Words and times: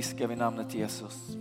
viskar 0.00 0.26
vi 0.26 0.36
namnet 0.36 0.74
Jesus. 0.74 1.36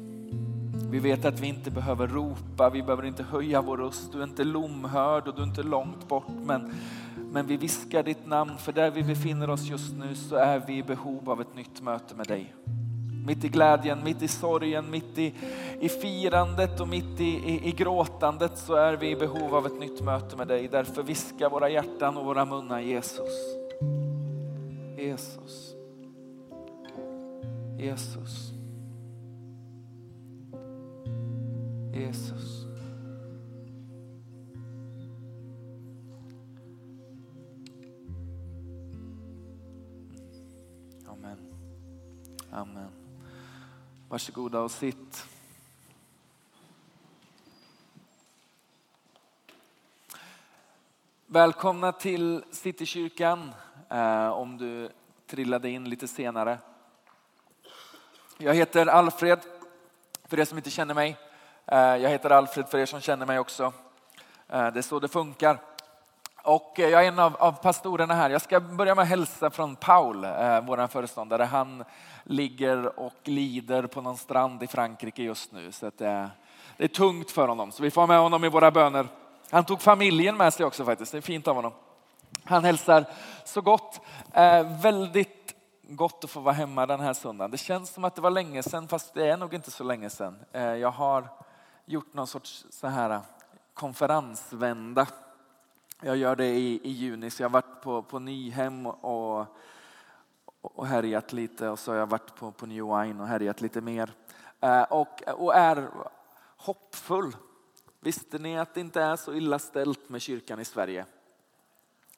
Vi 0.92 1.00
vet 1.00 1.26
att 1.26 1.40
vi 1.40 1.48
inte 1.48 1.72
behöver 1.72 2.08
ropa, 2.08 2.70
vi 2.70 2.84
behöver 2.84 3.06
inte 3.06 3.24
höja 3.24 3.62
vår 3.62 3.78
röst. 3.78 4.12
Du 4.12 4.20
är 4.20 4.24
inte 4.24 4.44
lomhörd 4.44 5.28
och 5.28 5.36
du 5.36 5.42
är 5.42 5.46
inte 5.46 5.64
långt 5.64 6.08
bort. 6.08 6.32
Men, 6.46 6.74
men 7.32 7.48
vi 7.48 7.58
viskar 7.58 8.04
ditt 8.04 8.28
namn 8.28 8.58
för 8.58 8.72
där 8.72 8.92
vi 8.92 9.04
befinner 9.04 9.50
oss 9.50 9.70
just 9.70 9.96
nu 9.98 10.16
så 10.16 10.36
är 10.36 10.62
vi 10.68 10.78
i 10.78 10.84
behov 10.84 11.30
av 11.30 11.42
ett 11.42 11.56
nytt 11.56 11.82
möte 11.82 12.16
med 12.16 12.28
dig. 12.28 12.54
Mitt 13.26 13.44
i 13.44 13.48
glädjen, 13.48 14.04
mitt 14.04 14.22
i 14.22 14.28
sorgen, 14.28 14.92
mitt 14.92 15.18
i, 15.18 15.34
i 15.80 15.90
firandet 15.90 16.80
och 16.80 16.88
mitt 16.88 17.20
i, 17.20 17.30
i, 17.30 17.68
i 17.68 17.72
gråtandet 17.72 18.58
så 18.58 18.76
är 18.76 18.94
vi 18.94 19.12
i 19.12 19.16
behov 19.16 19.56
av 19.56 19.66
ett 19.66 19.80
nytt 19.80 20.02
möte 20.02 20.38
med 20.38 20.48
dig. 20.48 20.68
Därför 20.68 21.04
viskar 21.04 21.50
våra 21.50 21.70
hjärtan 21.70 22.18
och 22.18 22.26
våra 22.26 22.46
munnar 22.46 22.80
Jesus. 22.80 23.56
Jesus. 24.98 25.76
Jesus. 27.80 28.49
Jesus. 31.94 32.66
Amen. 41.08 41.38
Amen. 42.52 42.90
Varsågoda 44.10 44.62
och 44.62 44.72
sitt. 44.72 45.26
Välkomna 51.26 51.92
till 51.92 52.44
Citykyrkan 52.52 53.52
eh, 53.90 54.30
om 54.30 54.58
du 54.58 54.90
trillade 55.28 55.70
in 55.70 55.90
lite 55.90 56.08
senare. 56.08 56.58
Jag 58.38 58.54
heter 58.54 58.86
Alfred, 58.86 59.40
för 60.26 60.40
er 60.40 60.46
som 60.46 60.58
inte 60.58 60.70
känner 60.70 60.94
mig. 60.94 61.29
Eh, 61.72 61.78
jag 61.78 62.10
heter 62.10 62.30
Alfred 62.30 62.68
för 62.68 62.78
er 62.78 62.86
som 62.86 63.02
känner 63.02 63.26
mig 63.26 63.40
också. 63.40 63.64
Eh, 64.48 64.68
det 64.68 64.80
är 64.80 64.82
så 64.82 65.00
det 65.00 65.08
funkar. 65.08 65.58
Och 66.44 66.80
eh, 66.80 66.90
jag 66.90 67.04
är 67.04 67.08
en 67.08 67.20
av, 67.20 67.36
av 67.36 67.52
pastorerna 67.52 68.14
här. 68.14 68.30
Jag 68.30 68.42
ska 68.42 68.60
börja 68.60 68.96
med 68.96 69.02
att 69.04 69.10
hälsa 69.10 69.50
från 69.50 69.76
Paul, 69.76 70.24
eh, 70.24 70.62
vår 70.62 70.88
föreståndare. 70.88 71.44
Han 71.44 71.84
ligger 72.24 73.00
och 73.00 73.14
lider 73.24 73.88
på 73.88 74.02
någon 74.02 74.18
strand 74.18 74.64
i 74.64 74.68
Frankrike 74.68 75.24
just 75.24 75.52
nu. 75.52 75.72
Så 75.72 75.92
det, 75.98 76.08
är, 76.08 76.30
det 76.78 76.84
är 76.84 76.88
tungt 76.88 77.32
för 77.32 77.48
honom. 77.48 77.72
Så 77.72 77.84
vi 77.84 77.92
får 77.92 78.02
ha 78.02 78.08
med 78.08 78.20
honom 78.20 78.46
i 78.46 78.50
våra 78.50 78.72
böner. 78.72 79.08
Han 79.50 79.66
tog 79.66 79.82
familjen 79.82 80.38
med 80.38 80.54
sig 80.54 80.66
också 80.66 80.86
faktiskt. 80.86 81.12
Det 81.12 81.18
är 81.18 81.22
fint 81.22 81.48
av 81.48 81.56
honom. 81.56 81.72
Han 82.44 82.64
hälsar 82.64 83.06
så 83.46 83.62
gott. 83.62 84.02
Eh, 84.34 84.82
väldigt 84.82 85.56
gott 85.90 86.24
att 86.24 86.30
få 86.30 86.40
vara 86.40 86.56
hemma 86.56 86.86
den 86.86 87.00
här 87.00 87.14
söndagen. 87.14 87.52
Det 87.52 87.58
känns 87.58 87.90
som 87.90 88.04
att 88.04 88.16
det 88.16 88.22
var 88.22 88.32
länge 88.32 88.64
sedan, 88.64 88.88
fast 88.88 89.14
det 89.14 89.30
är 89.30 89.38
nog 89.38 89.54
inte 89.54 89.72
så 89.72 89.84
länge 89.84 90.10
sedan. 90.10 90.40
Eh, 90.52 90.64
jag 90.64 90.92
har 90.92 91.28
gjort 91.90 92.14
någon 92.14 92.28
sorts 92.28 92.66
så 92.70 92.88
här 92.88 93.10
eh, 93.10 93.22
konferensvända. 93.74 95.08
Jag 96.02 96.18
gör 96.18 96.36
det 96.36 96.48
i, 96.48 96.80
i 96.84 96.90
juni, 96.90 97.30
så 97.30 97.44
jag 97.44 97.50
har 97.50 97.54
varit 97.54 97.82
på, 97.82 98.02
på 98.02 98.20
Nyhem 98.20 98.86
och, 98.86 99.46
och 100.62 100.88
härjat 100.88 101.34
lite 101.34 101.70
och 101.70 101.80
så 101.80 101.92
har 101.92 101.98
jag 101.98 102.08
varit 102.08 102.36
på, 102.36 102.52
på 102.52 102.66
New 102.66 102.84
Wine 102.84 103.22
och 103.22 103.28
härjat 103.28 103.62
lite 103.62 103.82
mer. 103.82 104.14
Eh, 104.60 104.82
och, 104.82 105.24
och 105.38 105.56
är 105.56 105.90
hoppfull. 106.58 107.36
Visste 108.00 108.38
ni 108.38 108.60
att 108.60 108.74
det 108.74 108.82
inte 108.82 109.02
är 109.02 109.16
så 109.16 109.34
illa 109.34 109.60
ställt 109.60 110.10
med 110.10 110.22
kyrkan 110.22 110.60
i 110.60 110.66
Sverige? 110.66 111.06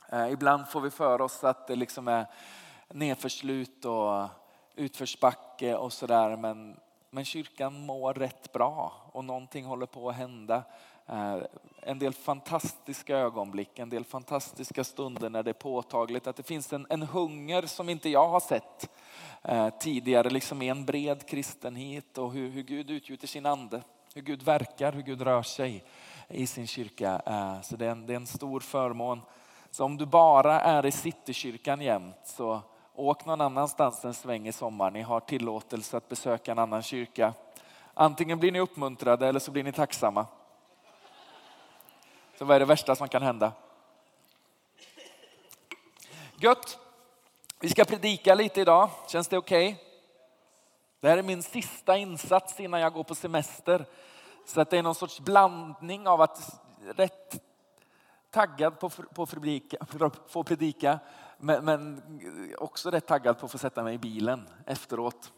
Eh, 0.09 0.31
ibland 0.31 0.67
får 0.67 0.81
vi 0.81 0.89
för 0.89 1.21
oss 1.21 1.43
att 1.43 1.67
det 1.67 1.75
liksom 1.75 2.07
är 2.07 2.25
nedförslut 2.89 3.85
och 3.85 4.27
utförsbacke 4.75 5.75
och 5.75 5.93
sådär. 5.93 6.37
Men, 6.37 6.79
men 7.13 7.25
kyrkan 7.25 7.85
mår 7.85 8.13
rätt 8.13 8.51
bra 8.53 8.93
och 9.11 9.25
någonting 9.25 9.65
håller 9.65 9.85
på 9.85 10.09
att 10.09 10.15
hända. 10.15 10.63
Eh, 11.07 11.37
en 11.81 11.99
del 11.99 12.13
fantastiska 12.13 13.17
ögonblick, 13.17 13.79
en 13.79 13.89
del 13.89 14.05
fantastiska 14.05 14.83
stunder 14.83 15.29
när 15.29 15.43
det 15.43 15.51
är 15.51 15.53
påtagligt 15.53 16.27
att 16.27 16.35
det 16.35 16.43
finns 16.43 16.73
en, 16.73 16.87
en 16.89 17.01
hunger 17.01 17.61
som 17.61 17.89
inte 17.89 18.09
jag 18.09 18.27
har 18.27 18.39
sett 18.39 18.89
eh, 19.43 19.69
tidigare, 19.69 20.29
liksom 20.29 20.61
i 20.61 20.69
en 20.69 20.85
bred 20.85 21.27
kristenhet 21.27 22.17
och 22.17 22.31
hur, 22.31 22.49
hur 22.49 22.63
Gud 22.63 22.89
utgjuter 22.89 23.27
sin 23.27 23.45
ande, 23.45 23.81
hur 24.13 24.21
Gud 24.21 24.43
verkar, 24.43 24.91
hur 24.91 25.01
Gud 25.01 25.21
rör 25.21 25.43
sig 25.43 25.83
i 26.27 26.47
sin 26.47 26.67
kyrka. 26.67 27.21
Eh, 27.25 27.61
så 27.61 27.75
det 27.75 27.85
är, 27.85 27.91
en, 27.91 28.05
det 28.05 28.13
är 28.13 28.17
en 28.17 28.27
stor 28.27 28.59
förmån. 28.59 29.21
Så 29.71 29.85
om 29.85 29.97
du 29.97 30.05
bara 30.05 30.61
är 30.61 30.85
i 30.85 30.91
Citykyrkan 30.91 31.81
jämt 31.81 32.21
så 32.23 32.61
åk 33.07 33.25
någon 33.25 33.41
annanstans 33.41 34.05
en 34.05 34.13
sväng 34.13 34.47
i 34.47 34.51
sommar. 34.51 34.91
Ni 34.91 35.01
har 35.01 35.19
tillåtelse 35.19 35.97
att 35.97 36.09
besöka 36.09 36.51
en 36.51 36.59
annan 36.59 36.81
kyrka. 36.81 37.33
Antingen 37.93 38.39
blir 38.39 38.51
ni 38.51 38.59
uppmuntrade 38.59 39.27
eller 39.27 39.39
så 39.39 39.51
blir 39.51 39.63
ni 39.63 39.71
tacksamma. 39.71 40.25
Så 42.37 42.45
vad 42.45 42.55
är 42.55 42.59
det 42.59 42.65
värsta 42.65 42.95
som 42.95 43.07
kan 43.07 43.21
hända? 43.21 43.51
Gött! 46.35 46.77
Vi 47.59 47.69
ska 47.69 47.85
predika 47.85 48.35
lite 48.35 48.61
idag. 48.61 48.89
Känns 49.07 49.27
det 49.27 49.37
okej? 49.37 49.67
Okay? 49.67 49.85
Det 50.99 51.09
här 51.09 51.17
är 51.17 51.23
min 51.23 51.43
sista 51.43 51.97
insats 51.97 52.59
innan 52.59 52.79
jag 52.79 52.93
går 52.93 53.03
på 53.03 53.15
semester. 53.15 53.85
Så 54.45 54.61
att 54.61 54.69
det 54.69 54.77
är 54.77 54.83
någon 54.83 54.95
sorts 54.95 55.19
blandning 55.19 56.07
av 56.07 56.21
att 56.21 56.61
rätt 56.95 57.43
taggad 58.29 58.79
på, 58.79 58.89
på 58.89 59.25
predika, 59.25 59.77
få 60.27 60.43
predika, 60.43 60.99
men, 61.41 61.65
men 61.65 62.01
också 62.57 62.91
rätt 62.91 63.07
taggad 63.07 63.39
på 63.39 63.45
att 63.45 63.51
få 63.51 63.57
sätta 63.57 63.83
mig 63.83 63.93
i 63.95 63.97
bilen 63.97 64.49
efteråt. 64.65 65.31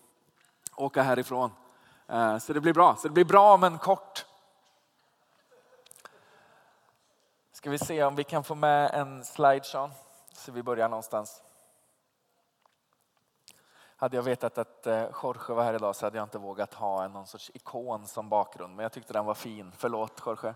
Åka 0.76 1.02
härifrån. 1.02 1.52
Eh, 2.08 2.38
så 2.38 2.54
det 2.54 2.62
blir 2.62 2.74
bra. 2.74 2.96
Så 2.96 3.08
det 3.08 3.14
blir 3.14 3.26
bra 3.26 3.58
men 3.58 3.78
kort. 3.78 4.26
Ska 7.52 7.70
vi 7.70 7.78
se 7.78 8.04
om 8.04 8.16
vi 8.16 8.24
kan 8.24 8.44
få 8.44 8.56
med 8.56 8.92
en 8.94 9.24
slide 9.24 9.64
Sean, 9.64 9.92
så 10.34 10.52
vi 10.52 10.64
börjar 10.64 10.90
någonstans. 10.90 11.44
Hade 13.96 14.16
jag 14.16 14.24
vetat 14.24 14.58
att 14.58 14.88
eh, 14.88 15.06
Jorge 15.24 15.54
var 15.54 15.64
här 15.64 15.74
idag 15.74 15.96
så 15.96 16.06
hade 16.06 16.18
jag 16.18 16.26
inte 16.26 16.38
vågat 16.38 16.74
ha 16.74 17.08
någon 17.08 17.28
sorts 17.28 17.52
ikon 17.54 18.08
som 18.08 18.30
bakgrund, 18.30 18.76
men 18.76 18.84
jag 18.84 18.92
tyckte 18.92 19.14
den 19.14 19.26
var 19.26 19.34
fin. 19.34 19.72
Förlåt 19.78 20.22
Jorge. 20.26 20.54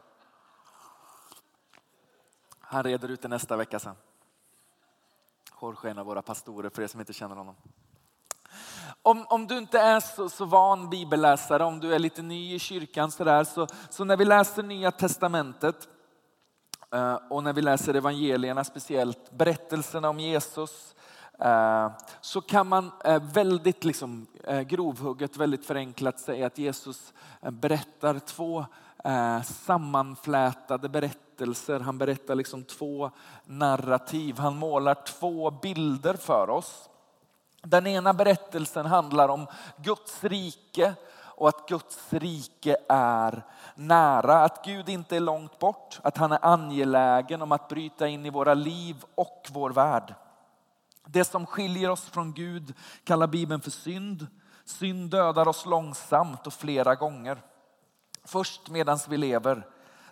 Han 2.59 2.83
reder 2.83 3.09
ut 3.09 3.21
det 3.21 3.27
nästa 3.27 3.55
vecka 3.55 3.79
sen. 3.79 3.95
Jorge 5.61 5.87
är 5.87 5.91
en 5.91 5.97
av 5.97 6.05
våra 6.05 6.21
pastorer 6.21 6.69
för 6.69 6.81
er 6.81 6.87
som 6.87 6.99
inte 6.99 7.13
känner 7.13 7.35
honom. 7.35 7.55
Om, 9.01 9.25
om 9.29 9.47
du 9.47 9.57
inte 9.57 9.79
är 9.79 9.99
så, 9.99 10.29
så 10.29 10.45
van 10.45 10.89
bibelläsare, 10.89 11.63
om 11.63 11.79
du 11.79 11.93
är 11.93 11.99
lite 11.99 12.21
ny 12.21 12.55
i 12.55 12.59
kyrkan 12.59 13.11
så, 13.11 13.23
där, 13.23 13.43
så, 13.43 13.67
så 13.89 14.03
när 14.03 14.17
vi 14.17 14.25
läser 14.25 14.63
nya 14.63 14.91
testamentet 14.91 15.87
eh, 16.93 17.15
och 17.29 17.43
när 17.43 17.53
vi 17.53 17.61
läser 17.61 17.93
evangelierna, 17.93 18.63
speciellt 18.63 19.31
berättelserna 19.31 20.09
om 20.09 20.19
Jesus, 20.19 20.95
eh, 21.39 21.91
så 22.21 22.41
kan 22.41 22.67
man 22.67 22.91
eh, 23.05 23.23
väldigt 23.33 23.83
liksom, 23.83 24.27
grovhugget, 24.67 25.37
väldigt 25.37 25.65
förenklat 25.65 26.19
säga 26.19 26.47
att 26.47 26.57
Jesus 26.57 27.13
berättar 27.51 28.19
två 28.19 28.65
sammanflätade 29.43 30.89
berättelser. 30.89 31.26
Han 31.83 31.97
berättar 31.97 32.35
liksom 32.35 32.63
två 32.63 33.11
narrativ. 33.45 34.37
Han 34.37 34.57
målar 34.57 34.95
två 34.95 35.51
bilder 35.51 36.13
för 36.13 36.49
oss. 36.49 36.89
Den 37.61 37.87
ena 37.87 38.13
berättelsen 38.13 38.85
handlar 38.85 39.29
om 39.29 39.47
Guds 39.77 40.23
rike 40.23 40.93
och 41.37 41.49
att 41.49 41.67
Guds 41.69 42.13
rike 42.13 42.77
är 42.89 43.43
nära. 43.75 44.43
Att 44.43 44.65
Gud 44.65 44.89
inte 44.89 45.15
är 45.15 45.19
långt 45.19 45.59
bort, 45.59 45.99
att 46.03 46.17
han 46.17 46.31
är 46.31 46.45
angelägen 46.45 47.41
om 47.41 47.51
att 47.51 47.67
bryta 47.67 48.07
in 48.07 48.25
i 48.25 48.29
våra 48.29 48.53
liv 48.53 49.05
och 49.15 49.47
vår 49.51 49.69
värld. 49.69 50.15
Det 51.05 51.23
som 51.23 51.45
skiljer 51.45 51.89
oss 51.89 52.05
från 52.05 52.33
Gud 52.33 52.73
kallar 53.03 53.27
Bibeln 53.27 53.61
för 53.61 53.71
synd. 53.71 54.27
Synd 54.65 55.09
dödar 55.09 55.47
oss 55.47 55.65
långsamt 55.65 56.47
och 56.47 56.53
flera 56.53 56.95
gånger. 56.95 57.41
Först 58.23 58.69
medan 58.69 58.99
vi 59.09 59.17
lever. 59.17 59.65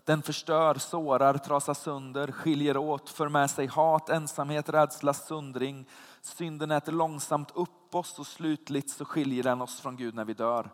Den 0.06 0.22
förstör, 0.22 0.76
sårar, 0.76 1.38
trasar 1.38 1.74
sönder, 1.74 2.32
skiljer 2.32 2.78
åt, 2.78 3.10
för 3.10 3.30
med 3.30 3.50
sig 3.50 3.68
hat, 3.68 4.10
ensamhet, 4.10 4.70
rädsla, 4.70 5.14
sundring. 5.14 5.86
Synden 6.22 6.72
äter 6.72 6.92
långsamt 6.92 7.52
upp 7.56 7.96
oss 7.96 8.20
och 8.20 8.28
slutligt 8.28 8.90
så 8.90 9.06
skiljer 9.06 9.44
den 9.44 9.62
oss 9.62 9.80
från 9.80 9.98
Gud 9.98 10.16
när 10.16 10.26
vi 10.26 10.34
dör. 10.34 10.70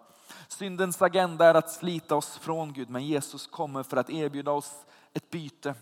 Syndens 0.47 1.01
agenda 1.01 1.45
är 1.45 1.53
att 1.53 1.71
slita 1.71 2.15
oss 2.15 2.37
från 2.37 2.73
Gud, 2.73 2.89
men 2.89 3.05
Jesus 3.05 3.47
kommer 3.47 3.83
för 3.83 3.97
att 3.97 4.09
erbjuda 4.09 4.51
oss 4.51 4.85
ett 5.13 5.29
byte. 5.29 5.75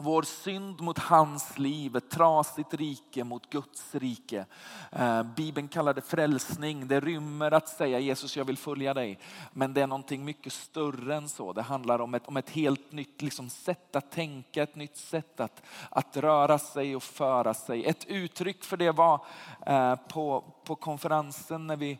Vår 0.00 0.22
synd 0.22 0.80
mot 0.80 0.98
hans 0.98 1.58
liv, 1.58 1.96
ett 1.96 2.10
trasigt 2.10 2.74
rike 2.74 3.24
mot 3.24 3.50
Guds 3.50 3.94
rike. 3.94 4.46
Eh, 4.92 5.22
Bibeln 5.22 5.68
kallar 5.68 5.94
det 5.94 6.00
frälsning. 6.00 6.88
Det 6.88 7.00
rymmer 7.00 7.50
att 7.50 7.68
säga 7.68 7.98
Jesus 7.98 8.36
jag 8.36 8.44
vill 8.44 8.56
följa 8.56 8.94
dig. 8.94 9.18
Men 9.52 9.74
det 9.74 9.82
är 9.82 9.86
någonting 9.86 10.24
mycket 10.24 10.52
större 10.52 11.16
än 11.16 11.28
så. 11.28 11.52
Det 11.52 11.62
handlar 11.62 12.00
om 12.00 12.14
ett, 12.14 12.28
om 12.28 12.36
ett 12.36 12.50
helt 12.50 12.92
nytt 12.92 13.22
liksom, 13.22 13.50
sätt 13.50 13.96
att 13.96 14.10
tänka, 14.10 14.62
ett 14.62 14.76
nytt 14.76 14.96
sätt 14.96 15.40
att, 15.40 15.62
att 15.90 16.16
röra 16.16 16.58
sig 16.58 16.96
och 16.96 17.02
föra 17.02 17.54
sig. 17.54 17.84
Ett 17.84 18.04
uttryck 18.04 18.64
för 18.64 18.76
det 18.76 18.92
var 18.92 19.24
eh, 19.66 19.94
på, 19.96 20.44
på 20.64 20.74
konferensen 20.74 21.66
när 21.66 21.76
vi 21.76 21.98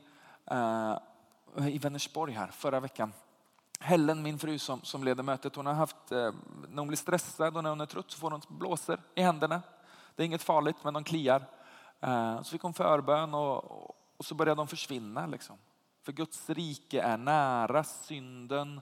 eh, 0.51 0.97
i 1.69 1.79
Vänersborg 1.79 2.33
här 2.33 2.49
förra 2.53 2.81
veckan. 2.81 3.13
Helen, 3.79 4.23
min 4.23 4.39
fru 4.39 4.59
som, 4.59 4.83
som 4.83 5.05
leder 5.05 5.23
mötet, 5.23 5.57
hon 5.57 5.67
har 5.67 5.75
haft, 5.75 6.13
eh, 6.13 6.33
när 6.69 6.79
hon 6.79 6.89
blir 6.89 6.97
stressad 6.97 7.57
och 7.57 7.63
när 7.63 7.71
hon 7.71 7.81
är 7.81 7.87
trött 7.87 8.11
så 8.11 8.19
får 8.19 8.31
hon 8.31 8.41
blåser 8.49 9.01
i 9.15 9.23
händerna. 9.23 9.63
Det 10.17 10.23
är 10.23 10.27
inget 10.27 10.43
farligt 10.43 10.77
men 10.83 10.95
de 10.95 11.05
kliar. 11.05 11.45
Eh, 12.01 12.43
så 12.43 12.51
fick 12.51 12.63
hon 12.63 12.75
förbön 12.75 13.35
och, 13.35 13.91
och 14.17 14.25
så 14.25 14.35
började 14.35 14.61
de 14.61 14.69
försvinna. 14.69 15.27
Liksom. 15.27 15.57
För 16.03 16.13
Guds 16.13 16.51
rike 16.51 17.03
är 17.03 17.17
nära, 17.17 17.85
synden 17.85 18.81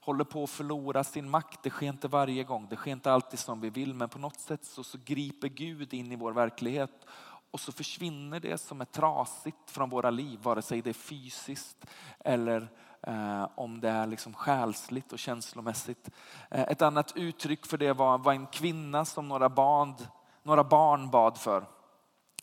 håller 0.00 0.24
på 0.24 0.44
att 0.44 0.50
förlora 0.50 1.04
sin 1.04 1.30
makt. 1.30 1.62
Det 1.62 1.70
sker 1.70 1.88
inte 1.88 2.08
varje 2.08 2.44
gång, 2.44 2.66
det 2.70 2.76
sker 2.76 2.92
inte 2.92 3.12
alltid 3.12 3.38
som 3.38 3.60
vi 3.60 3.70
vill 3.70 3.94
men 3.94 4.08
på 4.08 4.18
något 4.18 4.40
sätt 4.40 4.64
så, 4.64 4.84
så 4.84 4.98
griper 5.04 5.48
Gud 5.48 5.94
in 5.94 6.12
i 6.12 6.16
vår 6.16 6.32
verklighet 6.32 7.06
och 7.50 7.60
så 7.60 7.72
försvinner 7.72 8.40
det 8.40 8.58
som 8.58 8.80
är 8.80 8.84
trasigt 8.84 9.70
från 9.70 9.90
våra 9.90 10.10
liv, 10.10 10.38
vare 10.42 10.62
sig 10.62 10.82
det 10.82 10.90
är 10.90 10.94
fysiskt 10.94 11.86
eller 12.18 12.68
Eh, 13.06 13.48
om 13.54 13.80
det 13.80 13.88
är 13.88 14.06
liksom 14.06 14.34
själsligt 14.34 15.12
och 15.12 15.18
känslomässigt. 15.18 16.10
Eh, 16.50 16.60
ett 16.60 16.82
annat 16.82 17.12
uttryck 17.16 17.66
för 17.66 17.78
det 17.78 17.92
var, 17.92 18.18
var 18.18 18.32
en 18.32 18.46
kvinna 18.46 19.04
som 19.04 19.28
några, 19.28 19.48
barn, 19.48 19.94
några 20.42 20.64
barn 20.64 21.10
bad 21.10 21.38
för. 21.38 21.66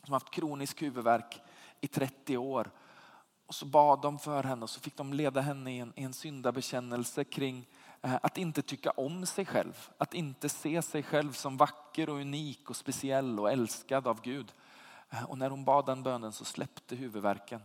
Som 0.04 0.14
haft 0.14 0.30
kronisk 0.30 0.82
huvudvärk 0.82 1.42
i 1.82 1.88
30 1.88 2.38
år. 2.38 2.72
Och 3.48 3.56
så 3.56 3.66
bad 3.66 4.02
de 4.02 4.20
för 4.20 4.44
henne 4.44 4.64
och 4.64 4.70
så 4.70 4.80
fick 4.80 4.98
de 4.98 5.14
leda 5.14 5.42
henne 5.42 5.72
i 5.72 5.80
en, 5.80 5.94
i 5.96 6.04
en 6.04 6.14
syndabekännelse 6.14 7.24
kring 7.24 7.68
eh, 8.02 8.16
att 8.22 8.38
inte 8.38 8.62
tycka 8.62 8.92
om 8.92 9.26
sig 9.26 9.46
själv. 9.46 9.90
Att 9.98 10.14
inte 10.14 10.50
se 10.50 10.82
sig 10.82 11.04
själv 11.04 11.32
som 11.32 11.58
vacker 11.58 12.10
och 12.10 12.16
unik 12.16 12.70
och 12.70 12.76
speciell 12.76 13.40
och 13.40 13.52
älskad 13.52 14.08
av 14.08 14.22
Gud. 14.22 14.54
Och 15.28 15.38
när 15.38 15.50
hon 15.50 15.66
bad 15.66 15.86
den 15.86 16.04
bönen 16.04 16.32
så 16.32 16.46
släppte 16.46 16.96
huvudvärken. 16.96 17.62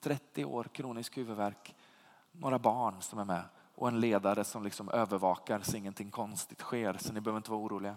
30 0.00 0.44
år 0.44 0.64
kronisk 0.64 1.16
huvudvärk. 1.16 1.74
Några 2.40 2.58
barn 2.58 3.02
som 3.02 3.18
är 3.18 3.24
med 3.24 3.42
och 3.74 3.88
en 3.88 4.00
ledare 4.00 4.44
som 4.44 4.64
liksom 4.64 4.88
övervakar 4.88 5.60
så 5.62 5.76
ingenting 5.76 6.10
konstigt 6.10 6.60
sker. 6.60 6.96
Så 6.98 7.12
ni 7.12 7.20
behöver 7.20 7.36
inte 7.36 7.50
vara 7.50 7.60
oroliga. 7.60 7.96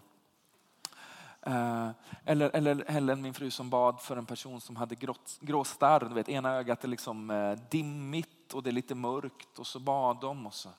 Eh, 1.41 1.89
eller, 2.25 2.49
eller 2.55 2.85
Helen, 2.87 3.21
min 3.21 3.33
fru, 3.33 3.51
som 3.51 3.69
bad 3.69 4.01
för 4.01 4.17
en 4.17 4.25
person 4.25 4.61
som 4.61 4.75
hade 4.75 4.95
grå 5.41 5.63
starr. 5.63 5.99
Du 5.99 6.15
vet, 6.15 6.29
ena 6.29 6.51
ögat 6.51 6.83
är 6.83 6.87
liksom 6.87 7.29
eh, 7.29 7.59
dimmigt 7.69 8.53
och 8.53 8.63
det 8.63 8.69
är 8.69 8.71
lite 8.71 8.95
mörkt. 8.95 9.59
Och 9.59 9.67
så 9.67 9.79
bad 9.79 10.17
de 10.21 10.47
och 10.47 10.53
så, 10.53 10.69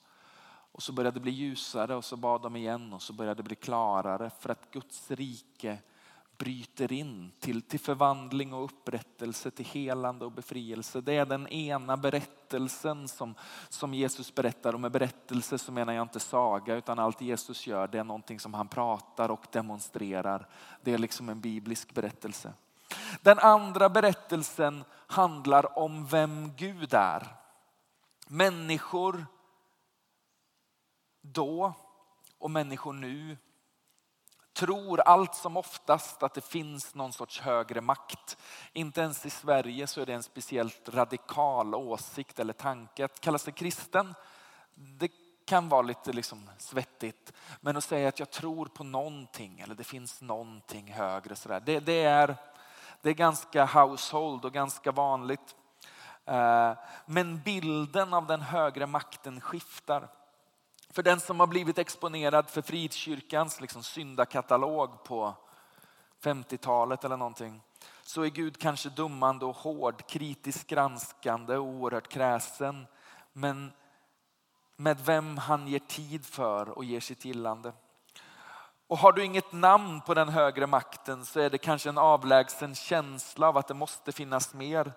och 0.73 0.82
så 0.82 0.93
började 0.93 1.17
det 1.17 1.23
bli 1.23 1.32
ljusare 1.32 1.94
och 1.94 2.05
så 2.05 2.17
bad 2.17 2.43
de 2.43 2.56
igen 2.56 2.93
och 2.93 3.03
så 3.03 3.12
började 3.12 3.43
det 3.43 3.47
bli 3.47 3.56
klarare. 3.56 4.31
För 4.38 4.50
att 4.50 4.70
Guds 4.70 5.11
rike 5.11 5.79
bryter 6.43 6.93
in 6.93 7.33
till, 7.41 7.62
till 7.62 7.81
förvandling 7.81 8.53
och 8.53 8.65
upprättelse, 8.65 9.50
till 9.50 9.65
helande 9.65 10.25
och 10.25 10.33
befrielse. 10.33 11.00
Det 11.00 11.12
är 11.12 11.27
den 11.27 11.49
ena 11.49 11.97
berättelsen 11.97 13.09
som, 13.09 13.35
som 13.69 13.94
Jesus 13.94 14.35
berättar. 14.35 14.75
Och 14.75 14.81
med 14.81 14.93
berättelse 14.93 15.59
så 15.59 15.73
menar 15.73 15.93
jag 15.93 16.03
inte 16.03 16.21
saga 16.21 16.75
utan 16.75 16.99
allt 16.99 17.21
Jesus 17.21 17.67
gör 17.67 17.89
det 17.89 17.99
är 17.99 18.05
någonting 18.05 18.41
som 18.41 18.55
han 18.55 18.69
pratar 18.69 19.31
och 19.31 19.47
demonstrerar. 19.53 20.49
Det 20.83 20.93
är 20.93 20.99
liksom 20.99 21.29
en 21.29 21.41
biblisk 21.41 21.94
berättelse. 21.94 22.53
Den 23.21 23.38
andra 23.38 23.88
berättelsen 23.88 24.85
handlar 25.06 25.79
om 25.79 26.06
vem 26.06 26.53
Gud 26.56 26.95
är. 26.95 27.37
Människor 28.29 29.27
då 31.21 31.75
och 32.38 32.50
människor 32.50 32.93
nu 32.93 33.37
tror 34.54 35.00
allt 35.00 35.34
som 35.34 35.56
oftast 35.56 36.22
att 36.22 36.34
det 36.34 36.44
finns 36.44 36.94
någon 36.94 37.12
sorts 37.12 37.40
högre 37.40 37.81
makt. 37.81 38.37
Inte 38.72 39.00
ens 39.00 39.26
i 39.26 39.31
Sverige 39.31 39.87
så 39.87 40.00
är 40.00 40.06
det 40.06 40.14
en 40.14 40.22
speciellt 40.22 40.88
radikal 40.88 41.75
åsikt 41.75 42.38
eller 42.38 42.52
tanke. 42.52 43.04
Att 43.04 43.20
kalla 43.20 43.38
sig 43.38 43.52
kristen, 43.52 44.14
det 44.75 45.10
kan 45.44 45.69
vara 45.69 45.82
lite 45.82 46.12
liksom 46.12 46.50
svettigt. 46.58 47.32
Men 47.60 47.76
att 47.76 47.84
säga 47.84 48.08
att 48.08 48.19
jag 48.19 48.31
tror 48.31 48.66
på 48.66 48.84
någonting 48.84 49.60
eller 49.60 49.75
det 49.75 49.84
finns 49.84 50.22
någonting 50.22 50.93
högre. 50.93 51.37
Så 51.37 51.49
det, 51.49 51.81
det, 51.81 52.02
är, 52.02 52.37
det 53.02 53.10
är 53.10 53.14
ganska 53.14 53.64
household 53.64 54.44
och 54.44 54.52
ganska 54.52 54.93
vanligt. 54.93 55.56
Eh, 56.25 56.72
men 57.06 57.40
bilden 57.40 58.14
av 58.14 58.26
den 58.26 58.40
högre 58.40 58.87
makten 58.87 59.40
skiftar. 59.40 60.08
För 60.93 61.03
den 61.03 61.21
som 61.21 61.41
har 61.41 61.47
blivit 61.47 61.79
exponerad 61.79 62.50
för 62.50 62.62
Frikyrkans 62.62 63.61
liksom 63.61 63.83
syndakatalog 63.83 65.05
på 65.05 65.35
50-talet 66.23 67.05
eller 67.05 67.17
någonting 67.17 67.62
så 68.03 68.23
är 68.23 68.29
Gud 68.29 68.59
kanske 68.59 68.89
dummande 68.89 69.44
och 69.44 69.56
hård, 69.56 70.06
kritiskt 70.06 70.67
granskande 70.67 71.56
och 71.56 71.65
oerhört 71.65 72.09
kräsen. 72.09 72.87
Men 73.33 73.73
med 74.77 75.00
vem 75.00 75.39
han 75.39 75.69
ger 75.69 75.79
tid 75.79 76.27
för 76.27 76.69
och 76.69 76.85
ger 76.85 77.00
sitt 77.00 77.25
gillande. 77.25 77.73
Och 78.87 78.99
har 78.99 79.12
du 79.12 79.25
inget 79.25 79.53
namn 79.53 80.00
på 80.00 80.15
den 80.15 80.29
högre 80.29 80.67
makten 80.67 81.25
så 81.25 81.41
är 81.41 81.50
det 81.50 81.59
kanske 81.59 81.88
en 81.88 81.99
avlägsen 81.99 82.75
känsla 82.75 83.49
av 83.49 83.56
att 83.56 83.69
det 83.69 83.75
måste 83.75 84.12
finnas 84.12 84.55
mer. 84.55 84.93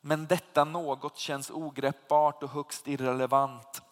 Men 0.00 0.26
detta 0.26 0.64
något 0.64 1.18
känns 1.18 1.50
ogreppbart 1.50 2.42
och 2.42 2.50
högst 2.50 2.88
irrelevant 2.88 3.82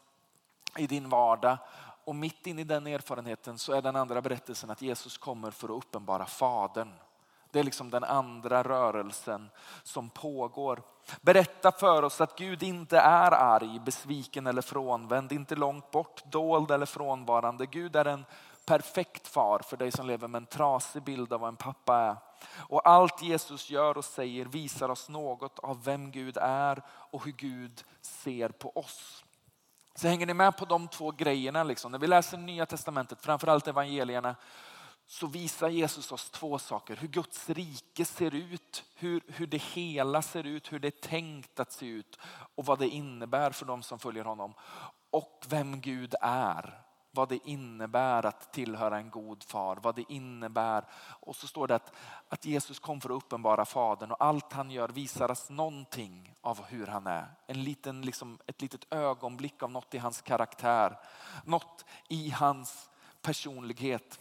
i 0.77 0.87
din 0.87 1.09
vardag. 1.09 1.59
Och 2.05 2.15
mitt 2.15 2.47
in 2.47 2.59
i 2.59 2.65
den 2.65 2.87
erfarenheten 2.87 3.59
så 3.59 3.73
är 3.73 3.83
den 3.83 3.97
andra 3.97 4.23
berättelsen 4.23 4.71
att 4.71 4.83
Jesus 4.83 5.19
kommer 5.19 5.51
för 5.51 5.69
att 5.69 5.85
uppenbara 5.85 6.27
Fadern. 6.27 6.93
Det 7.51 7.59
är 7.59 7.65
liksom 7.65 7.91
den 7.91 8.05
andra 8.05 8.63
rörelsen 8.63 9.51
som 9.83 10.11
pågår. 10.11 10.83
Berätta 11.21 11.73
för 11.73 12.03
oss 12.03 12.21
att 12.21 12.39
Gud 12.39 12.63
inte 12.63 12.99
är 12.99 13.33
arg, 13.33 13.81
besviken 13.81 14.47
eller 14.47 14.63
frånvänd, 14.63 15.33
inte 15.33 15.57
långt 15.57 15.91
bort, 15.91 16.23
dold 16.25 16.71
eller 16.71 16.87
frånvarande. 16.87 17.67
Gud 17.67 17.97
är 17.97 18.05
en 18.05 18.25
perfekt 18.67 19.29
far 19.29 19.59
för 19.59 19.77
dig 19.77 19.91
som 19.91 20.07
lever 20.07 20.29
med 20.29 20.39
en 20.39 20.47
trasig 20.47 21.03
bild 21.03 21.33
av 21.33 21.41
vad 21.41 21.49
en 21.49 21.57
pappa 21.57 21.97
är. 21.97 22.17
Och 22.57 22.89
allt 22.89 23.23
Jesus 23.23 23.71
gör 23.71 23.99
och 23.99 24.05
säger 24.05 24.45
visar 24.45 24.89
oss 24.89 25.09
något 25.09 25.59
av 25.59 25.85
vem 25.85 26.11
Gud 26.11 26.37
är 26.41 26.83
och 26.89 27.25
hur 27.25 27.33
Gud 27.33 27.85
ser 28.01 28.49
på 28.49 28.73
oss. 28.75 29.25
Så 29.99 30.09
hänger 30.09 30.27
ni 30.27 30.35
med 30.35 30.57
på 30.57 30.65
de 30.65 30.89
två 30.89 31.11
grejerna? 31.11 31.63
Liksom. 31.65 31.93
När 31.93 31.99
vi 31.99 32.07
läser 32.07 32.39
Nya 32.39 32.67
Testamentet, 32.67 33.21
framförallt 33.21 33.69
evangelierna, 33.69 34.37
så 35.07 35.27
visar 35.27 35.69
Jesus 35.69 36.13
oss 36.13 36.31
två 36.31 36.59
saker. 36.59 36.97
Hur 36.97 37.09
Guds 37.09 37.51
rike 37.51 38.05
ser 38.05 38.35
ut, 38.35 38.85
hur, 38.95 39.23
hur 39.27 39.47
det 39.47 39.63
hela 39.63 40.23
ser 40.23 40.47
ut, 40.47 40.73
hur 40.73 40.79
det 40.79 40.89
är 40.89 41.09
tänkt 41.09 41.61
att 41.61 41.73
se 41.73 41.87
ut 41.87 42.19
och 42.55 42.67
vad 42.67 42.79
det 42.79 42.89
innebär 42.89 43.51
för 43.51 43.67
de 43.67 43.83
som 43.83 43.99
följer 43.99 44.25
honom. 44.25 44.55
Och 45.11 45.45
vem 45.49 45.81
Gud 45.81 46.15
är 46.21 46.83
vad 47.19 47.29
det 47.29 47.49
innebär 47.49 48.27
att 48.27 48.53
tillhöra 48.53 48.99
en 48.99 49.11
god 49.11 49.43
far, 49.43 49.79
vad 49.83 49.95
det 49.95 50.13
innebär. 50.13 50.85
Och 51.21 51.37
så 51.37 51.47
står 51.47 51.67
det 51.67 51.75
att, 51.75 51.93
att 52.29 52.45
Jesus 52.45 52.79
kom 52.79 53.01
för 53.01 53.11
att 53.11 53.17
uppenbara 53.17 53.65
Fadern 53.65 54.11
och 54.11 54.25
allt 54.25 54.53
han 54.53 54.71
gör 54.71 54.89
visar 54.89 55.31
oss 55.31 55.51
någonting 55.51 56.35
av 56.41 56.65
hur 56.65 56.87
han 56.87 57.07
är. 57.07 57.27
En 57.47 57.65
liten, 57.65 58.03
liksom, 58.03 58.39
ett 58.47 58.63
litet 58.63 58.93
ögonblick 58.93 59.63
av 59.63 59.71
något 59.71 59.95
i 59.95 59.99
hans 59.99 60.23
karaktär, 60.23 60.99
något 61.45 61.85
i 62.09 62.31
hans 62.31 62.91
personlighet. 63.23 64.21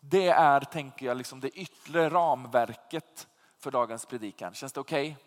Det 0.00 0.28
är, 0.28 0.60
tänker 0.60 1.06
jag, 1.06 1.16
liksom 1.16 1.40
det 1.40 1.48
yttre 1.48 2.10
ramverket 2.10 3.28
för 3.58 3.70
dagens 3.70 4.06
predikan. 4.06 4.54
Känns 4.54 4.72
det 4.72 4.80
okej? 4.80 5.10
Okay? 5.10 5.24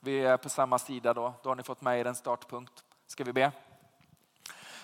Vi 0.00 0.20
är 0.20 0.36
på 0.36 0.48
samma 0.48 0.78
sida 0.78 1.14
då. 1.14 1.34
Då 1.42 1.50
har 1.50 1.56
ni 1.56 1.62
fått 1.62 1.80
med 1.80 2.00
er 2.00 2.04
en 2.04 2.14
startpunkt. 2.14 2.84
Ska 3.06 3.24
vi 3.24 3.32
be? 3.32 3.52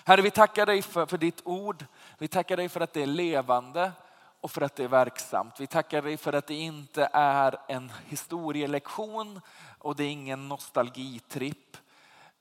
Herre, 0.07 0.21
vi 0.21 0.31
tackar 0.31 0.65
dig 0.65 0.81
för, 0.81 1.05
för 1.05 1.17
ditt 1.17 1.41
ord. 1.43 1.85
Vi 2.17 2.27
tackar 2.27 2.57
dig 2.57 2.69
för 2.69 2.81
att 2.81 2.93
det 2.93 3.01
är 3.01 3.07
levande 3.07 3.91
och 4.41 4.51
för 4.51 4.61
att 4.61 4.75
det 4.75 4.83
är 4.83 4.87
verksamt. 4.87 5.59
Vi 5.59 5.67
tackar 5.67 6.01
dig 6.01 6.17
för 6.17 6.33
att 6.33 6.47
det 6.47 6.53
inte 6.53 7.09
är 7.13 7.57
en 7.67 7.91
historielektion 8.05 9.41
och 9.79 9.95
det 9.95 10.03
är 10.03 10.09
ingen 10.09 10.47
nostalgitripp. 10.47 11.77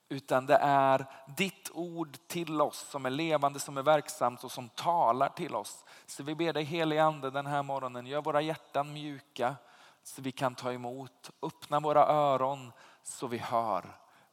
Utan 0.09 0.47
det 0.47 0.59
är 0.63 1.07
ditt 1.37 1.71
ord 1.75 2.17
till 2.27 2.61
oss 2.61 2.79
som 2.91 3.07
är 3.07 3.11
levande, 3.11 3.61
som 3.61 3.77
är 3.77 3.83
verksamt 3.83 4.45
och 4.45 4.53
som 4.53 4.69
talar 4.69 5.29
till 5.29 5.55
oss. 5.55 5.85
Så 6.07 6.23
vi 6.23 6.35
ber 6.35 6.53
dig 6.53 6.65
helige 6.65 7.05
ande 7.05 7.31
den 7.31 7.47
här 7.47 7.63
morgonen, 7.63 8.07
gör 8.07 8.23
våra 8.23 8.41
hjärtan 8.41 8.93
mjuka 8.93 9.57
så 10.03 10.23
vi 10.23 10.33
kan 10.33 10.55
ta 10.55 10.73
emot. 10.73 11.31
Öppna 11.43 11.81
våra 11.81 12.07
öron 12.07 12.73
så 13.03 13.27
vi 13.27 13.39
hör. 13.39 13.85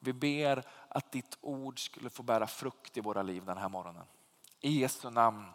Vi 0.03 0.13
ber 0.13 0.63
att 0.93 1.11
ditt 1.11 1.37
ord 1.41 1.85
skulle 1.85 2.09
få 2.09 2.23
bära 2.23 2.47
frukt 2.47 2.97
i 2.97 3.01
våra 3.01 3.21
liv 3.21 3.45
den 3.45 3.57
här 3.57 3.69
morgonen. 3.69 4.05
I 4.59 4.79
Jesu 4.79 5.09
namn. 5.09 5.45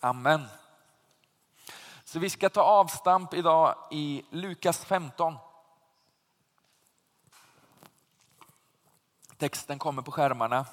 Amen. 0.00 0.46
Så 2.04 2.18
vi 2.18 2.30
ska 2.30 2.48
ta 2.48 2.62
avstamp 2.62 3.34
idag 3.34 3.76
i 3.90 4.24
Lukas 4.30 4.84
15. 4.84 5.36
Texten 9.36 9.78
kommer 9.78 10.02
på 10.02 10.12
skärmarna. 10.12 10.66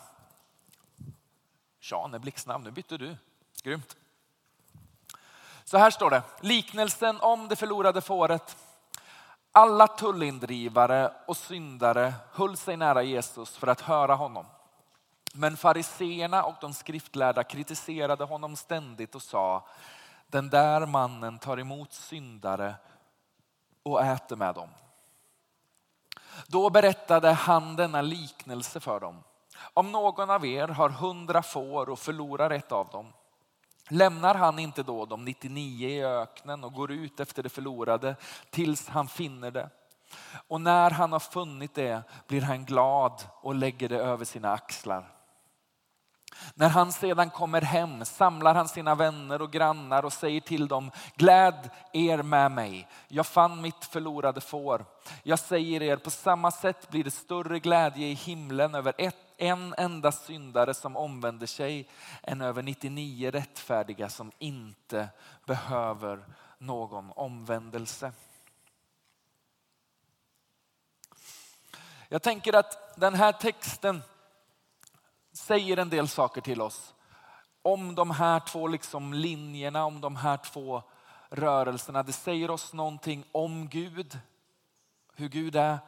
Sean 1.82 2.13
är 2.13 2.20
blixtsnabb, 2.20 2.63
nu 2.63 2.72
bytte 2.72 2.98
du. 2.98 3.18
Grymt. 3.63 3.96
Så 5.63 5.77
här 5.77 5.92
står 5.92 6.10
det, 6.10 6.24
liknelsen 6.42 7.20
om 7.22 7.48
det 7.48 7.56
förlorade 7.56 8.01
fåret. 8.01 8.58
Alla 9.55 9.88
tullindrivare 9.88 11.13
och 11.25 11.38
syndare 11.38 12.13
höll 12.31 12.57
sig 12.57 12.77
nära 12.77 13.03
Jesus 13.03 13.57
för 13.57 13.67
att 13.67 13.81
höra 13.81 14.15
honom. 14.15 14.45
Men 15.33 15.57
fariseerna 15.57 16.43
och 16.43 16.55
de 16.62 16.74
skriftlärda 16.74 17.43
kritiserade 17.43 18.24
honom 18.24 18.55
ständigt 18.55 19.15
och 19.15 19.22
sa 19.22 19.67
den 20.27 20.50
där 20.50 20.86
mannen 20.86 21.39
tar 21.39 21.60
emot 21.60 21.93
syndare 21.93 22.75
och 23.83 24.01
äter 24.01 24.36
med 24.36 24.55
dem. 24.55 24.69
Då 26.48 26.69
berättade 26.69 27.31
han 27.31 27.75
denna 27.75 28.01
liknelse 28.01 28.79
för 28.79 29.00
dem. 29.00 29.24
Om 29.74 29.91
någon 29.91 30.29
av 30.29 30.45
er 30.45 30.67
har 30.67 30.89
hundra 30.89 31.43
får 31.43 31.89
och 31.89 32.00
förlorar 32.00 32.50
ett 32.50 32.72
av 32.72 32.88
dem, 32.88 33.13
lämnar 33.89 34.35
han 34.35 34.59
inte 34.59 34.83
då 34.83 35.05
de 35.05 35.25
99 35.25 35.89
i 35.89 36.03
öknen 36.03 36.63
och 36.63 36.73
går 36.73 36.91
ut 36.91 37.19
efter 37.19 37.43
det 37.43 37.49
förlorade 37.49 38.15
tills 38.49 38.87
han 38.87 39.07
finner 39.07 39.51
det? 39.51 39.69
Och 40.47 40.61
när 40.61 40.91
han 40.91 41.11
har 41.11 41.19
funnit 41.19 41.75
det 41.75 42.03
blir 42.27 42.41
han 42.41 42.65
glad 42.65 43.23
och 43.41 43.55
lägger 43.55 43.89
det 43.89 43.97
över 43.97 44.25
sina 44.25 44.51
axlar. 44.51 45.23
När 46.53 46.69
han 46.69 46.91
sedan 46.91 47.29
kommer 47.29 47.61
hem 47.61 48.05
samlar 48.05 48.55
han 48.55 48.67
sina 48.67 48.95
vänner 48.95 49.41
och 49.41 49.51
grannar 49.51 50.05
och 50.05 50.13
säger 50.13 50.41
till 50.41 50.67
dem, 50.67 50.91
gläd 51.15 51.69
er 51.93 52.23
med 52.23 52.51
mig, 52.51 52.87
jag 53.07 53.27
fann 53.27 53.61
mitt 53.61 53.85
förlorade 53.85 54.41
får. 54.41 54.85
Jag 55.23 55.39
säger 55.39 55.81
er, 55.81 55.97
på 55.97 56.11
samma 56.11 56.51
sätt 56.51 56.89
blir 56.89 57.03
det 57.03 57.11
större 57.11 57.59
glädje 57.59 58.07
i 58.07 58.13
himlen 58.13 58.75
över 58.75 58.93
ett, 58.97 59.17
en 59.37 59.75
enda 59.77 60.11
syndare 60.11 60.73
som 60.73 60.97
omvänder 60.97 61.47
sig 61.47 61.89
än 62.23 62.41
över 62.41 62.61
99 62.61 63.31
rättfärdiga 63.31 64.09
som 64.09 64.31
inte 64.39 65.09
behöver 65.45 66.25
någon 66.57 67.11
omvändelse. 67.15 68.11
Jag 72.09 72.21
tänker 72.21 72.53
att 72.55 72.99
den 72.99 73.13
här 73.13 73.31
texten 73.31 74.01
säger 75.33 75.77
en 75.77 75.89
del 75.89 76.07
saker 76.07 76.41
till 76.41 76.61
oss 76.61 76.93
om 77.61 77.95
de 77.95 78.11
här 78.11 78.39
två 78.39 78.67
liksom 78.67 79.13
linjerna, 79.13 79.85
om 79.85 80.01
de 80.01 80.15
här 80.15 80.37
två 80.37 80.83
rörelserna. 81.29 82.03
Det 82.03 82.13
säger 82.13 82.51
oss 82.51 82.73
någonting 82.73 83.25
om 83.31 83.69
Gud, 83.69 84.19
hur 85.15 85.29
Gud 85.29 85.55
är 85.55 85.79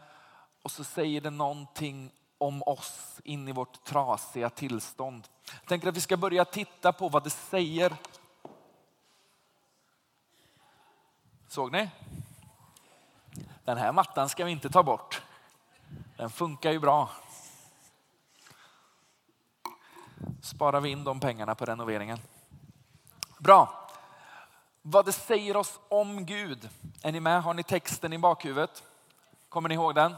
och 0.61 0.71
så 0.71 0.83
säger 0.83 1.21
det 1.21 1.29
någonting 1.29 2.11
om 2.37 2.63
oss 2.63 3.21
in 3.23 3.47
i 3.47 3.51
vårt 3.51 3.83
trasiga 3.83 4.49
tillstånd. 4.49 5.27
Jag 5.59 5.67
tänker 5.67 5.87
att 5.87 5.97
vi 5.97 6.01
ska 6.01 6.17
börja 6.17 6.45
titta 6.45 6.93
på 6.93 7.09
vad 7.09 7.23
det 7.23 7.29
säger. 7.29 7.95
Såg 11.47 11.71
ni? 11.71 11.89
Den 13.65 13.77
här 13.77 13.91
mattan 13.91 14.29
ska 14.29 14.45
vi 14.45 14.51
inte 14.51 14.69
ta 14.69 14.83
bort. 14.83 15.21
Den 16.17 16.29
funkar 16.29 16.71
ju 16.71 16.79
bra 16.79 17.09
sparar 20.41 20.81
vi 20.81 20.89
in 20.89 21.03
de 21.03 21.19
pengarna 21.19 21.55
på 21.55 21.65
renoveringen. 21.65 22.19
Bra. 23.37 23.89
Vad 24.81 25.05
det 25.05 25.11
säger 25.11 25.57
oss 25.57 25.79
om 25.87 26.25
Gud. 26.25 26.69
Är 27.03 27.11
ni 27.11 27.19
med? 27.19 27.43
Har 27.43 27.53
ni 27.53 27.63
texten 27.63 28.13
i 28.13 28.17
bakhuvudet? 28.17 28.83
Kommer 29.49 29.69
ni 29.69 29.75
ihåg 29.75 29.95
den? 29.95 30.15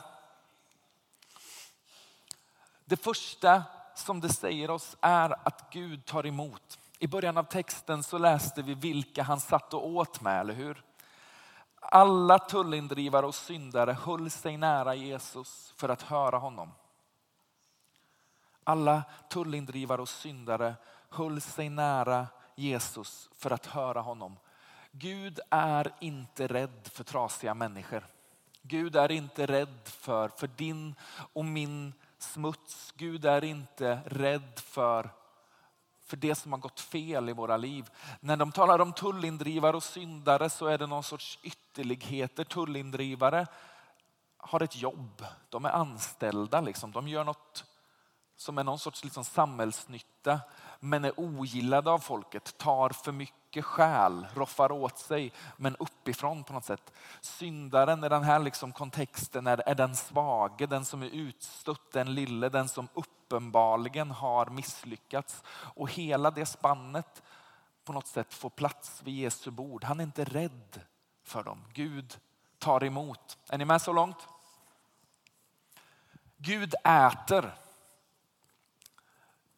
Det 2.85 2.97
första 2.97 3.63
som 3.95 4.21
det 4.21 4.29
säger 4.29 4.69
oss 4.69 4.97
är 5.01 5.47
att 5.47 5.69
Gud 5.71 6.05
tar 6.05 6.25
emot. 6.25 6.79
I 6.99 7.07
början 7.07 7.37
av 7.37 7.43
texten 7.43 8.03
så 8.03 8.17
läste 8.17 8.61
vi 8.61 8.73
vilka 8.73 9.23
han 9.23 9.39
satt 9.39 9.73
och 9.73 9.87
åt 9.87 10.21
med, 10.21 10.39
eller 10.39 10.53
hur? 10.53 10.83
Alla 11.79 12.39
tullindrivare 12.39 13.25
och 13.25 13.35
syndare 13.35 13.93
höll 13.93 14.29
sig 14.29 14.57
nära 14.57 14.95
Jesus 14.95 15.73
för 15.77 15.89
att 15.89 16.01
höra 16.01 16.37
honom. 16.37 16.71
Alla 18.67 19.03
tullindrivare 19.29 20.01
och 20.01 20.09
syndare 20.09 20.75
höll 21.09 21.41
sig 21.41 21.69
nära 21.69 22.27
Jesus 22.55 23.29
för 23.37 23.51
att 23.51 23.65
höra 23.65 24.01
honom. 24.01 24.37
Gud 24.91 25.39
är 25.49 25.91
inte 25.99 26.47
rädd 26.47 26.89
för 26.93 27.03
trasiga 27.03 27.53
människor. 27.53 28.05
Gud 28.61 28.95
är 28.95 29.11
inte 29.11 29.45
rädd 29.45 29.79
för, 29.83 30.29
för 30.29 30.47
din 30.47 30.95
och 31.33 31.45
min 31.45 31.93
smuts. 32.17 32.93
Gud 32.97 33.25
är 33.25 33.43
inte 33.43 33.99
rädd 34.05 34.59
för, 34.59 35.09
för 36.01 36.17
det 36.17 36.35
som 36.35 36.51
har 36.51 36.59
gått 36.59 36.79
fel 36.79 37.29
i 37.29 37.33
våra 37.33 37.57
liv. 37.57 37.89
När 38.19 38.37
de 38.37 38.51
talar 38.51 38.79
om 38.79 38.93
tullindrivare 38.93 39.75
och 39.75 39.83
syndare 39.83 40.49
så 40.49 40.65
är 40.65 40.77
det 40.77 40.87
någon 40.87 41.03
sorts 41.03 41.39
ytterligheter. 41.43 42.43
Tullindrivare 42.43 43.47
har 44.37 44.61
ett 44.61 44.75
jobb, 44.75 45.25
de 45.49 45.65
är 45.65 45.69
anställda, 45.69 46.61
liksom. 46.61 46.91
de 46.91 47.07
gör 47.07 47.23
något 47.23 47.65
som 48.37 48.57
är 48.57 48.63
någon 48.63 48.79
sorts 48.79 49.03
liksom 49.03 49.23
samhällsnytta 49.23 50.39
men 50.79 51.05
är 51.05 51.19
ogillade 51.19 51.91
av 51.91 51.99
folket, 51.99 52.57
tar 52.57 52.89
för 52.89 53.11
mycket 53.11 53.65
själ, 53.65 54.27
roffar 54.33 54.71
åt 54.71 54.97
sig 54.97 55.33
men 55.57 55.75
uppifrån 55.75 56.43
på 56.43 56.53
något 56.53 56.65
sätt. 56.65 56.93
Syndaren 57.21 58.03
i 58.03 58.09
den 58.09 58.23
här 58.23 58.39
liksom 58.39 58.71
kontexten 58.71 59.47
är, 59.47 59.69
är 59.69 59.75
den 59.75 59.95
svage, 59.95 60.65
den 60.65 60.85
som 60.85 61.03
är 61.03 61.09
utstött, 61.09 61.91
den 61.91 62.15
lille, 62.15 62.49
den 62.49 62.67
som 62.67 62.87
uppenbarligen 62.93 64.11
har 64.11 64.45
misslyckats. 64.45 65.43
Och 65.49 65.91
hela 65.91 66.31
det 66.31 66.45
spannet 66.45 67.23
på 67.83 67.93
något 67.93 68.07
sätt 68.07 68.33
får 68.33 68.49
plats 68.49 69.01
vid 69.03 69.15
Jesu 69.15 69.51
bord. 69.51 69.83
Han 69.83 69.99
är 69.99 70.03
inte 70.03 70.23
rädd 70.23 70.81
för 71.23 71.43
dem. 71.43 71.63
Gud 71.73 72.17
tar 72.59 72.83
emot. 72.83 73.37
Är 73.49 73.57
ni 73.57 73.65
med 73.65 73.81
så 73.81 73.93
långt? 73.93 74.27
Gud 76.37 76.73
äter 76.83 77.53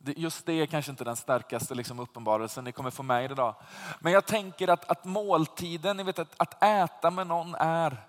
Just 0.05 0.45
det 0.45 0.53
är 0.53 0.65
kanske 0.65 0.91
inte 0.91 1.03
den 1.03 1.15
starkaste 1.15 1.75
liksom 1.75 1.99
uppenbarelsen 1.99 2.63
ni 2.63 2.71
kommer 2.71 2.91
få 2.91 3.03
med 3.03 3.31
idag. 3.31 3.55
Men 3.99 4.13
jag 4.13 4.25
tänker 4.25 4.67
att, 4.67 4.89
att 4.89 5.05
måltiden, 5.05 5.97
ni 5.97 6.03
vet 6.03 6.19
att, 6.19 6.33
att 6.37 6.63
äta 6.63 7.11
med 7.11 7.27
någon 7.27 7.55
är, 7.55 8.07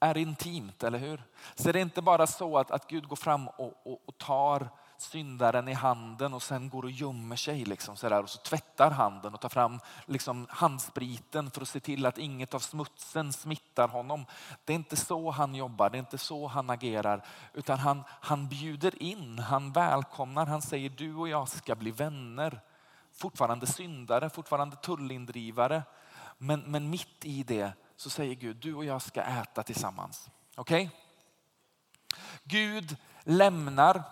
är 0.00 0.16
intimt, 0.16 0.82
eller 0.82 0.98
hur? 0.98 1.22
Så 1.54 1.72
det 1.72 1.78
är 1.78 1.82
inte 1.82 2.02
bara 2.02 2.26
så 2.26 2.58
att, 2.58 2.70
att 2.70 2.86
Gud 2.88 3.08
går 3.08 3.16
fram 3.16 3.48
och, 3.48 3.80
och, 3.82 4.02
och 4.06 4.18
tar 4.18 4.68
syndaren 5.00 5.68
i 5.68 5.72
handen 5.72 6.34
och 6.34 6.42
sen 6.42 6.68
går 6.68 6.82
och 6.82 6.90
gömmer 6.90 7.36
sig 7.36 7.64
liksom 7.64 7.96
så 7.96 8.08
där, 8.08 8.22
och 8.22 8.30
så 8.30 8.38
tvättar 8.38 8.90
handen 8.90 9.34
och 9.34 9.40
tar 9.40 9.48
fram 9.48 9.80
liksom 10.06 10.46
handspriten 10.50 11.50
för 11.50 11.62
att 11.62 11.68
se 11.68 11.80
till 11.80 12.06
att 12.06 12.18
inget 12.18 12.54
av 12.54 12.58
smutsen 12.58 13.32
smittar 13.32 13.88
honom. 13.88 14.26
Det 14.64 14.72
är 14.72 14.74
inte 14.74 14.96
så 14.96 15.30
han 15.30 15.54
jobbar, 15.54 15.90
det 15.90 15.96
är 15.96 16.00
inte 16.00 16.18
så 16.18 16.46
han 16.46 16.70
agerar 16.70 17.24
utan 17.54 17.78
han, 17.78 18.04
han 18.08 18.48
bjuder 18.48 19.02
in, 19.02 19.38
han 19.38 19.72
välkomnar, 19.72 20.46
han 20.46 20.62
säger 20.62 20.90
du 20.90 21.14
och 21.14 21.28
jag 21.28 21.48
ska 21.48 21.74
bli 21.74 21.90
vänner. 21.90 22.60
Fortfarande 23.12 23.66
syndare, 23.66 24.30
fortfarande 24.30 24.76
tullindrivare. 24.76 25.82
Men, 26.38 26.60
men 26.60 26.90
mitt 26.90 27.24
i 27.24 27.42
det 27.42 27.72
så 27.96 28.10
säger 28.10 28.34
Gud 28.34 28.56
du 28.56 28.74
och 28.74 28.84
jag 28.84 29.02
ska 29.02 29.22
äta 29.22 29.62
tillsammans. 29.62 30.30
Okej? 30.56 30.86
Okay? 30.86 30.98
Gud 32.44 32.96
lämnar 33.22 34.02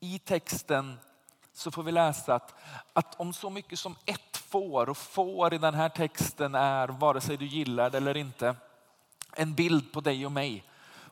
i 0.00 0.18
texten 0.18 0.98
så 1.52 1.70
får 1.70 1.82
vi 1.82 1.92
läsa 1.92 2.34
att, 2.34 2.54
att 2.92 3.20
om 3.20 3.32
så 3.32 3.50
mycket 3.50 3.78
som 3.78 3.96
ett 4.04 4.36
får, 4.36 4.88
och 4.88 4.96
får 4.96 5.54
i 5.54 5.58
den 5.58 5.74
här 5.74 5.88
texten 5.88 6.54
är, 6.54 6.88
vare 6.88 7.20
sig 7.20 7.36
du 7.36 7.46
gillar 7.46 7.90
det 7.90 7.96
eller 7.96 8.16
inte, 8.16 8.56
en 9.32 9.54
bild 9.54 9.92
på 9.92 10.00
dig 10.00 10.26
och 10.26 10.32
mig, 10.32 10.64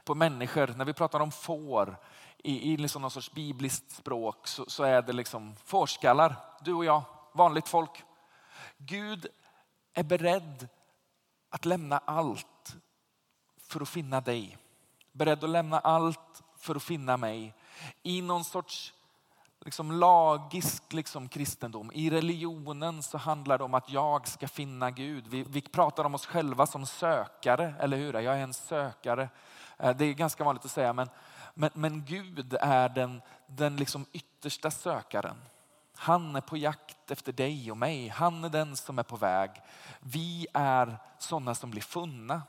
på 0.04 0.14
människor. 0.14 0.74
När 0.76 0.84
vi 0.84 0.92
pratar 0.92 1.20
om 1.20 1.32
får 1.32 1.96
i, 2.38 2.72
i 2.72 2.76
liksom 2.76 3.02
någon 3.02 3.10
sorts 3.10 3.32
bibliskt 3.32 3.90
språk 3.90 4.46
så, 4.46 4.64
så 4.68 4.84
är 4.84 5.02
det 5.02 5.12
liksom 5.12 5.56
fårskallar, 5.64 6.36
du 6.60 6.72
och 6.72 6.84
jag, 6.84 7.02
vanligt 7.32 7.68
folk. 7.68 8.04
Gud 8.76 9.26
är 9.94 10.02
beredd 10.02 10.68
att 11.50 11.64
lämna 11.64 12.00
allt 12.04 12.76
för 13.58 13.80
att 13.80 13.88
finna 13.88 14.20
dig. 14.20 14.58
Beredd 15.12 15.44
att 15.44 15.50
lämna 15.50 15.78
allt 15.78 16.42
för 16.58 16.74
att 16.74 16.82
finna 16.82 17.16
mig 17.16 17.54
i 18.02 18.22
någon 18.22 18.44
sorts 18.44 18.92
liksom 19.66 19.92
lagisk 19.92 20.92
liksom 20.92 21.28
kristendom. 21.28 21.92
I 21.94 22.10
religionen 22.10 23.02
så 23.02 23.18
handlar 23.18 23.58
det 23.58 23.64
om 23.64 23.74
att 23.74 23.90
jag 23.90 24.28
ska 24.28 24.48
finna 24.48 24.90
Gud. 24.90 25.26
Vi, 25.26 25.42
vi 25.42 25.60
pratar 25.60 26.04
om 26.04 26.14
oss 26.14 26.26
själva 26.26 26.66
som 26.66 26.86
sökare, 26.86 27.74
eller 27.80 27.96
hur? 27.96 28.14
Jag 28.14 28.38
är 28.38 28.42
en 28.42 28.54
sökare. 28.54 29.28
Eh, 29.78 29.96
det 29.96 30.04
är 30.04 30.14
ganska 30.14 30.44
vanligt 30.44 30.64
att 30.64 30.70
säga, 30.70 30.92
men, 30.92 31.08
men, 31.54 31.70
men 31.74 32.04
Gud 32.04 32.56
är 32.60 32.88
den, 32.88 33.22
den 33.46 33.76
liksom 33.76 34.06
yttersta 34.12 34.70
sökaren. 34.70 35.36
Han 35.94 36.36
är 36.36 36.40
på 36.40 36.56
jakt 36.56 37.10
efter 37.10 37.32
dig 37.32 37.70
och 37.70 37.76
mig. 37.76 38.08
Han 38.08 38.44
är 38.44 38.48
den 38.48 38.76
som 38.76 38.98
är 38.98 39.02
på 39.02 39.16
väg. 39.16 39.50
Vi 40.00 40.46
är 40.54 40.98
sådana 41.18 41.54
som 41.54 41.70
blir 41.70 41.82
funna 41.82 42.42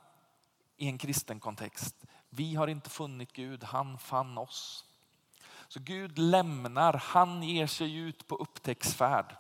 i 0.78 0.88
en 0.88 0.98
kristen 0.98 1.40
kontext. 1.40 1.96
Vi 2.30 2.56
har 2.56 2.68
inte 2.68 2.90
funnit 2.90 3.34
Gud, 3.34 3.64
han 3.64 3.98
fann 3.98 4.38
oss. 4.38 4.87
Så 5.68 5.80
Gud 5.80 6.18
lämnar, 6.18 6.94
han 6.94 7.44
ger 7.44 7.68
sig 7.68 7.96
ut 7.96 8.28
på 8.28 8.36
upptäcktsfärd. 8.36 9.36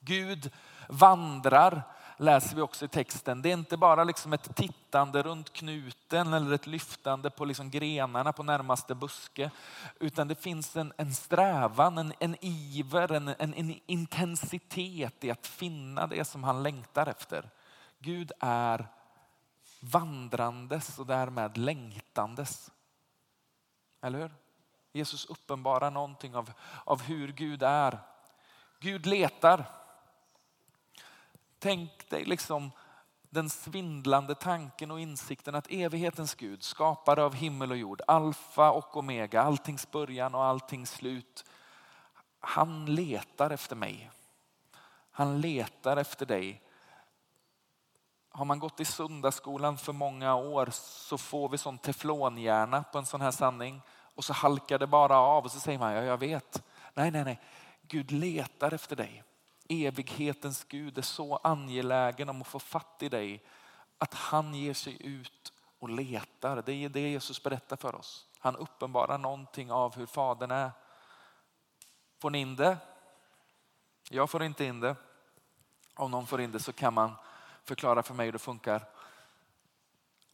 Gud 0.00 0.50
vandrar 0.88 1.82
läser 2.20 2.56
vi 2.56 2.62
också 2.62 2.84
i 2.84 2.88
texten. 2.88 3.42
Det 3.42 3.48
är 3.48 3.52
inte 3.52 3.76
bara 3.76 4.04
liksom 4.04 4.32
ett 4.32 4.56
tittande 4.56 5.22
runt 5.22 5.52
knuten 5.52 6.32
eller 6.32 6.52
ett 6.52 6.66
lyftande 6.66 7.30
på 7.30 7.44
liksom 7.44 7.70
grenarna 7.70 8.32
på 8.32 8.42
närmaste 8.42 8.94
buske. 8.94 9.50
Utan 10.00 10.28
det 10.28 10.34
finns 10.34 10.76
en, 10.76 10.92
en 10.96 11.14
strävan, 11.14 11.98
en, 11.98 12.12
en 12.18 12.36
iver, 12.40 13.12
en, 13.12 13.28
en, 13.28 13.54
en 13.54 13.80
intensitet 13.86 15.24
i 15.24 15.30
att 15.30 15.46
finna 15.46 16.06
det 16.06 16.24
som 16.24 16.44
han 16.44 16.62
längtar 16.62 17.06
efter. 17.06 17.50
Gud 17.98 18.32
är 18.40 18.88
vandrandes 19.80 20.98
och 20.98 21.06
därmed 21.06 21.56
längtandes. 21.56 22.70
Eller 24.02 24.18
hur? 24.18 24.39
Jesus 24.92 25.24
uppenbarar 25.24 25.90
någonting 25.90 26.36
av, 26.36 26.52
av 26.84 27.02
hur 27.02 27.32
Gud 27.32 27.62
är. 27.62 27.98
Gud 28.80 29.06
letar. 29.06 29.64
Tänk 31.58 32.10
dig 32.10 32.24
liksom 32.24 32.70
den 33.30 33.50
svindlande 33.50 34.34
tanken 34.34 34.90
och 34.90 35.00
insikten 35.00 35.54
att 35.54 35.70
evighetens 35.70 36.34
Gud, 36.34 36.62
skapare 36.62 37.22
av 37.22 37.34
himmel 37.34 37.70
och 37.70 37.76
jord, 37.76 38.02
alfa 38.06 38.70
och 38.70 38.96
omega, 38.96 39.42
alltings 39.42 39.90
början 39.90 40.34
och 40.34 40.44
alltings 40.44 40.90
slut. 40.90 41.44
Han 42.40 42.94
letar 42.94 43.50
efter 43.50 43.76
mig. 43.76 44.10
Han 45.10 45.40
letar 45.40 45.96
efter 45.96 46.26
dig. 46.26 46.62
Har 48.30 48.44
man 48.44 48.58
gått 48.58 48.80
i 48.80 48.84
söndagsskolan 48.84 49.78
för 49.78 49.92
många 49.92 50.34
år 50.34 50.68
så 50.72 51.18
får 51.18 51.48
vi 51.48 51.58
sån 51.58 51.78
teflonhjärna 51.78 52.82
på 52.82 52.98
en 52.98 53.06
sån 53.06 53.20
här 53.20 53.30
sanning 53.30 53.82
och 54.20 54.24
så 54.24 54.32
halkar 54.32 54.78
det 54.78 54.86
bara 54.86 55.18
av 55.18 55.44
och 55.44 55.52
så 55.52 55.60
säger 55.60 55.78
man 55.78 55.92
ja, 55.92 56.02
jag 56.02 56.18
vet. 56.18 56.62
Nej, 56.94 57.10
nej, 57.10 57.24
nej. 57.24 57.40
Gud 57.82 58.10
letar 58.10 58.74
efter 58.74 58.96
dig. 58.96 59.24
Evighetens 59.68 60.64
Gud 60.64 60.98
är 60.98 61.02
så 61.02 61.36
angelägen 61.36 62.28
om 62.28 62.40
att 62.40 62.46
få 62.46 62.58
fatt 62.58 63.02
i 63.02 63.08
dig 63.08 63.44
att 63.98 64.14
han 64.14 64.54
ger 64.54 64.74
sig 64.74 65.06
ut 65.06 65.52
och 65.78 65.88
letar. 65.88 66.62
Det 66.66 66.72
är 66.72 66.88
det 66.88 67.10
Jesus 67.10 67.42
berättar 67.42 67.76
för 67.76 67.94
oss. 67.94 68.26
Han 68.38 68.56
uppenbarar 68.56 69.18
någonting 69.18 69.72
av 69.72 69.96
hur 69.96 70.06
Fadern 70.06 70.50
är. 70.50 70.70
Får 72.18 72.30
ni 72.30 72.38
in 72.38 72.56
det? 72.56 72.76
Jag 74.10 74.30
får 74.30 74.42
inte 74.42 74.64
in 74.64 74.80
det. 74.80 74.96
Om 75.94 76.10
någon 76.10 76.26
får 76.26 76.40
in 76.40 76.52
det 76.52 76.60
så 76.60 76.72
kan 76.72 76.94
man 76.94 77.12
förklara 77.64 78.02
för 78.02 78.14
mig 78.14 78.26
hur 78.26 78.32
det 78.32 78.38
funkar. 78.38 78.84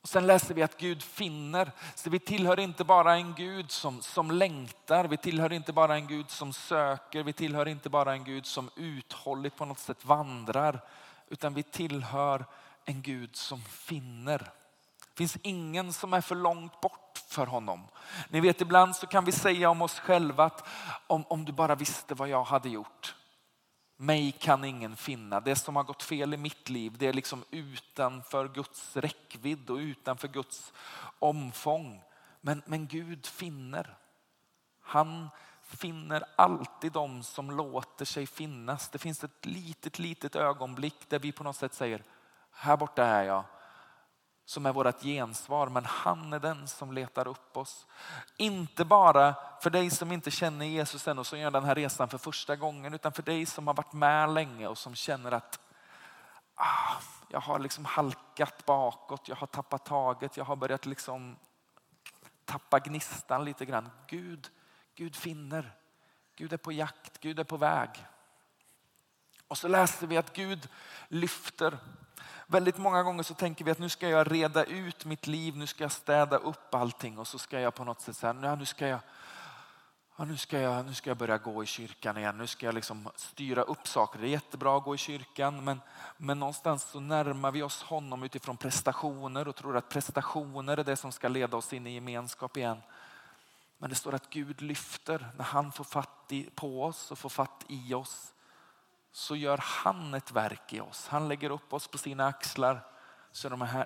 Och 0.07 0.11
sen 0.11 0.27
läser 0.27 0.55
vi 0.55 0.63
att 0.63 0.79
Gud 0.79 1.03
finner. 1.03 1.73
Så 1.95 2.11
vi 2.11 2.19
tillhör 2.19 2.61
inte 2.61 2.85
bara 2.85 3.15
en 3.15 3.35
Gud 3.35 3.71
som, 3.71 4.03
som 4.03 4.31
längtar, 4.31 5.05
vi 5.05 5.17
tillhör 5.17 5.53
inte 5.53 5.73
bara 5.73 5.95
en 5.95 6.07
Gud 6.07 6.31
som 6.31 6.53
söker, 6.53 7.23
vi 7.23 7.33
tillhör 7.33 7.69
inte 7.69 7.91
bara 7.91 8.13
en 8.13 8.25
Gud 8.25 8.47
som 8.47 8.71
uthålligt 8.77 9.57
på 9.57 9.65
något 9.65 9.79
sätt 9.79 10.05
vandrar. 10.05 10.81
Utan 11.29 11.55
vi 11.55 11.63
tillhör 11.63 12.45
en 12.85 13.03
Gud 13.03 13.37
som 13.37 13.61
finner. 13.63 14.39
Det 14.39 15.17
finns 15.17 15.39
ingen 15.43 15.93
som 15.93 16.15
är 16.15 16.21
för 16.21 16.35
långt 16.35 16.81
bort 16.81 17.23
för 17.29 17.47
honom. 17.47 17.83
Ni 18.29 18.41
vet 18.41 18.61
ibland 18.61 18.97
så 18.97 19.07
kan 19.07 19.25
vi 19.25 19.33
säga 19.33 19.71
om 19.71 19.83
oss 19.83 19.99
själva 19.99 20.45
att 20.45 20.69
om, 21.07 21.25
om 21.29 21.45
du 21.45 21.53
bara 21.53 21.75
visste 21.75 22.15
vad 22.15 22.29
jag 22.29 22.45
hade 22.45 22.69
gjort. 22.69 23.15
Mig 23.97 24.33
kan 24.33 24.65
ingen 24.65 24.97
finna. 24.97 25.41
Det 25.41 25.57
som 25.57 25.77
har 25.77 25.85
gått 25.85 26.03
fel 26.03 26.35
i 26.35 26.37
mitt 26.37 26.69
liv 26.69 26.97
det 26.99 27.07
är 27.07 27.13
liksom 27.13 27.45
utanför 27.51 28.49
Guds 28.49 28.97
räckvidd 28.97 29.71
och 29.71 29.77
utanför 29.77 30.29
Guds 30.29 30.73
omfång. 31.19 32.03
Men, 32.41 32.63
men 32.67 32.87
Gud 32.87 33.27
finner. 33.27 33.97
Han 34.81 35.29
finner 35.63 36.25
alltid 36.37 36.93
de 36.93 37.23
som 37.23 37.51
låter 37.51 38.05
sig 38.05 38.27
finnas. 38.27 38.89
Det 38.89 38.99
finns 38.99 39.25
ett 39.25 39.47
litet, 39.47 39.99
litet 39.99 40.37
ögonblick 40.37 41.09
där 41.09 41.19
vi 41.19 41.33
på 41.33 41.45
något 41.45 41.57
sätt 41.57 41.75
säger, 41.75 42.03
här 42.53 42.77
borta 42.77 43.05
är 43.05 43.23
jag 43.23 43.45
som 44.47 44.67
är 44.67 44.73
vårt 44.73 45.03
gensvar, 45.03 45.69
men 45.69 45.85
han 45.85 46.33
är 46.33 46.39
den 46.39 46.69
som 46.69 46.93
letar 46.93 47.29
upp 47.29 47.57
oss. 47.57 47.87
Inte 48.37 48.85
bara 48.85 49.35
för 49.61 49.71
dig 49.71 49.91
som 49.91 50.13
inte 50.13 50.31
känner 50.31 50.67
Jesus 50.67 51.09
än 51.09 51.19
och 51.19 51.27
som 51.27 51.39
gör 51.39 51.51
den 51.51 51.65
här 51.65 51.75
resan 51.75 52.09
för 52.09 52.19
första 52.19 52.57
gången, 52.57 52.95
utan 52.95 53.13
för 53.13 53.23
dig 53.23 53.47
som 53.47 53.67
har 53.67 53.75
varit 53.75 53.93
med 53.93 54.31
länge 54.31 54.67
och 54.67 54.79
som 54.79 54.95
känner 54.95 55.33
att 55.33 55.61
ah, 56.55 56.97
jag 57.29 57.41
har 57.41 57.59
liksom 57.59 57.85
halkat 57.85 58.67
bakåt, 58.67 59.29
jag 59.29 59.37
har 59.37 59.47
tappat 59.47 59.85
taget, 59.85 60.37
jag 60.37 60.45
har 60.45 60.57
börjat 60.57 60.87
liksom 60.87 61.37
tappa 62.45 62.79
gnistan 62.79 63.45
lite 63.45 63.65
grann. 63.65 63.91
Gud, 64.07 64.51
Gud 64.95 65.17
finner, 65.17 65.77
Gud 66.37 66.53
är 66.53 66.57
på 66.57 66.73
jakt, 66.73 67.21
Gud 67.21 67.39
är 67.39 67.45
på 67.45 67.57
väg. 67.57 67.91
Och 69.49 69.59
så 69.59 69.69
läser 69.69 70.07
vi 70.07 70.17
att 70.17 70.33
Gud 70.33 70.69
lyfter 71.09 71.79
Väldigt 72.47 72.79
många 72.79 73.03
gånger 73.03 73.23
så 73.23 73.35
tänker 73.35 73.65
vi 73.65 73.71
att 73.71 73.79
nu 73.79 73.89
ska 73.89 74.09
jag 74.09 74.33
reda 74.33 74.65
ut 74.65 75.05
mitt 75.05 75.27
liv, 75.27 75.57
nu 75.57 75.67
ska 75.67 75.85
jag 75.85 75.93
städa 75.93 76.37
upp 76.37 76.75
allting 76.75 77.19
och 77.19 77.27
så 77.27 77.39
ska 77.39 77.61
jag 77.61 77.75
på 77.75 77.85
något 77.85 78.01
sätt 78.01 78.17
säga, 78.17 78.33
nu 78.33 78.67
ska 78.67 78.87
jag 78.87 79.01
Ja, 80.19 80.25
nu, 80.25 80.37
ska 80.37 80.61
jag, 80.61 80.87
nu 80.87 80.95
ska 80.95 81.11
jag 81.11 81.17
börja 81.17 81.39
gå 81.39 81.63
i 81.63 81.67
kyrkan 81.67 82.17
igen, 82.17 82.39
nu 82.39 82.47
ska 82.47 82.67
jag 82.67 82.75
liksom 82.75 83.09
styra 83.17 83.63
upp 83.63 83.89
saker. 83.89 84.19
Det 84.19 84.27
är 84.27 84.31
jättebra 84.31 84.77
att 84.77 84.85
gå 84.85 84.95
i 84.95 84.99
kyrkan 84.99 85.65
men, 85.65 85.81
men 86.17 86.39
någonstans 86.39 86.83
så 86.83 87.01
närmar 87.01 87.51
vi 87.51 87.63
oss 87.63 87.83
honom 87.83 88.23
utifrån 88.23 88.57
prestationer 88.57 89.49
och 89.49 89.57
tror 89.57 89.77
att 89.77 89.89
prestationer 89.89 90.77
är 90.77 90.85
det 90.85 90.97
som 90.97 91.13
ska 91.13 91.29
leda 91.29 91.57
oss 91.57 91.73
in 91.73 91.87
i 91.87 91.95
gemenskap 91.95 92.57
igen. 92.57 92.83
Men 93.79 93.91
det 93.91 93.97
står 93.97 94.15
att 94.15 94.31
Gud 94.31 94.63
lyfter 94.63 95.29
när 95.37 95.45
han 95.45 95.73
får 95.73 95.85
fatt 95.85 96.27
i, 96.29 96.51
på 96.55 96.85
oss 96.85 97.11
och 97.11 97.19
får 97.19 97.29
fatt 97.29 97.65
i 97.69 97.95
oss 97.95 98.33
så 99.17 99.37
gör 99.37 99.59
han 99.63 100.15
ett 100.15 100.33
verk 100.33 100.73
i 100.73 100.81
oss. 100.81 101.09
Han 101.09 101.29
lägger 101.29 101.51
upp 101.51 101.73
oss 101.73 101.89
på 101.89 101.99
sina 101.99 102.27
axlar 102.27 102.87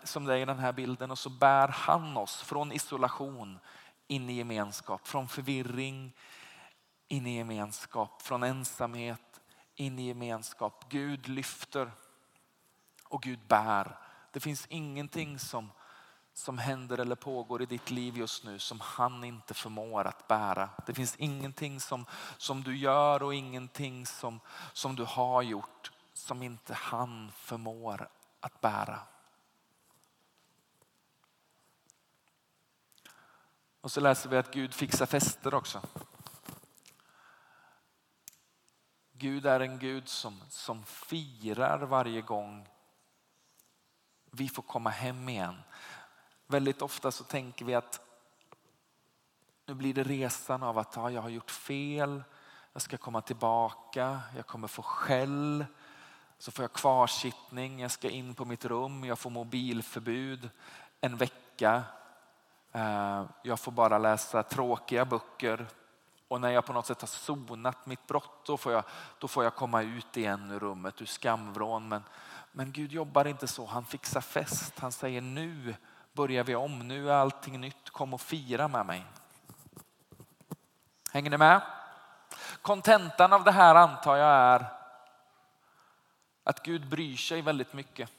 som 0.04 0.24
det 0.24 0.34
är 0.34 0.38
i 0.38 0.44
den 0.44 0.58
här 0.58 0.72
bilden 0.72 1.10
och 1.10 1.18
så 1.18 1.30
bär 1.30 1.68
han 1.68 2.16
oss 2.16 2.42
från 2.42 2.72
isolation 2.72 3.58
in 4.06 4.30
i 4.30 4.32
gemenskap, 4.32 5.08
från 5.08 5.28
förvirring 5.28 6.12
in 7.08 7.26
i 7.26 7.36
gemenskap, 7.36 8.22
från 8.22 8.42
ensamhet 8.42 9.40
in 9.74 9.98
i 9.98 10.06
gemenskap. 10.06 10.84
Gud 10.88 11.28
lyfter 11.28 11.92
och 13.04 13.22
Gud 13.22 13.40
bär. 13.48 13.98
Det 14.32 14.40
finns 14.40 14.66
ingenting 14.66 15.38
som 15.38 15.70
som 16.34 16.58
händer 16.58 16.98
eller 16.98 17.14
pågår 17.14 17.62
i 17.62 17.66
ditt 17.66 17.90
liv 17.90 18.16
just 18.16 18.44
nu 18.44 18.58
som 18.58 18.80
han 18.80 19.24
inte 19.24 19.54
förmår 19.54 20.04
att 20.04 20.28
bära. 20.28 20.70
Det 20.86 20.94
finns 20.94 21.16
ingenting 21.16 21.80
som, 21.80 22.06
som 22.38 22.62
du 22.62 22.76
gör 22.76 23.22
och 23.22 23.34
ingenting 23.34 24.06
som, 24.06 24.40
som 24.72 24.96
du 24.96 25.04
har 25.04 25.42
gjort 25.42 25.90
som 26.12 26.42
inte 26.42 26.74
han 26.74 27.32
förmår 27.32 28.08
att 28.40 28.60
bära. 28.60 29.00
Och 33.80 33.92
så 33.92 34.00
läser 34.00 34.30
vi 34.30 34.36
att 34.36 34.54
Gud 34.54 34.74
fixar 34.74 35.06
fester 35.06 35.54
också. 35.54 35.82
Gud 39.12 39.46
är 39.46 39.60
en 39.60 39.78
Gud 39.78 40.08
som, 40.08 40.40
som 40.48 40.84
firar 40.84 41.78
varje 41.78 42.20
gång 42.20 42.68
vi 44.30 44.48
får 44.48 44.62
komma 44.62 44.90
hem 44.90 45.28
igen. 45.28 45.62
Väldigt 46.50 46.82
ofta 46.82 47.10
så 47.10 47.24
tänker 47.24 47.64
vi 47.64 47.74
att 47.74 48.00
nu 49.66 49.74
blir 49.74 49.94
det 49.94 50.02
resan 50.02 50.62
av 50.62 50.78
att 50.78 50.96
ja, 50.96 51.10
jag 51.10 51.22
har 51.22 51.28
gjort 51.28 51.50
fel, 51.50 52.22
jag 52.72 52.82
ska 52.82 52.96
komma 52.96 53.20
tillbaka, 53.20 54.20
jag 54.36 54.46
kommer 54.46 54.68
få 54.68 54.82
skäll, 54.82 55.64
så 56.38 56.50
får 56.50 56.62
jag 56.62 56.72
kvarsittning, 56.72 57.80
jag 57.80 57.90
ska 57.90 58.10
in 58.10 58.34
på 58.34 58.44
mitt 58.44 58.64
rum, 58.64 59.04
jag 59.04 59.18
får 59.18 59.30
mobilförbud 59.30 60.50
en 61.00 61.16
vecka. 61.16 61.82
Eh, 62.72 63.24
jag 63.42 63.60
får 63.60 63.72
bara 63.72 63.98
läsa 63.98 64.42
tråkiga 64.42 65.04
böcker 65.04 65.66
och 66.28 66.40
när 66.40 66.50
jag 66.50 66.66
på 66.66 66.72
något 66.72 66.86
sätt 66.86 67.00
har 67.00 67.08
sonat 67.08 67.86
mitt 67.86 68.06
brott 68.06 68.46
då 68.46 68.56
får 68.56 68.72
jag, 68.72 68.84
då 69.18 69.28
får 69.28 69.44
jag 69.44 69.54
komma 69.54 69.82
ut 69.82 70.16
igen 70.16 70.50
ur 70.50 70.60
rummet, 70.60 71.02
ur 71.02 71.06
skamvrån. 71.06 71.88
Men, 71.88 72.02
men 72.52 72.72
Gud 72.72 72.92
jobbar 72.92 73.24
inte 73.24 73.46
så, 73.46 73.66
han 73.66 73.84
fixar 73.84 74.20
fest. 74.20 74.78
Han 74.78 74.92
säger 74.92 75.20
nu 75.20 75.74
börjar 76.12 76.44
vi 76.44 76.54
om. 76.54 76.78
Nu 76.88 77.10
är 77.10 77.14
allting 77.14 77.60
nytt. 77.60 77.90
Kom 77.90 78.14
och 78.14 78.20
fira 78.20 78.68
med 78.68 78.86
mig. 78.86 79.06
Hänger 81.12 81.30
ni 81.30 81.36
med? 81.36 81.60
Kontentan 82.62 83.32
av 83.32 83.44
det 83.44 83.52
här 83.52 83.74
antar 83.74 84.16
jag 84.16 84.30
är 84.30 84.66
att 86.44 86.62
Gud 86.62 86.88
bryr 86.88 87.16
sig 87.16 87.42
väldigt 87.42 87.72
mycket. 87.72 88.10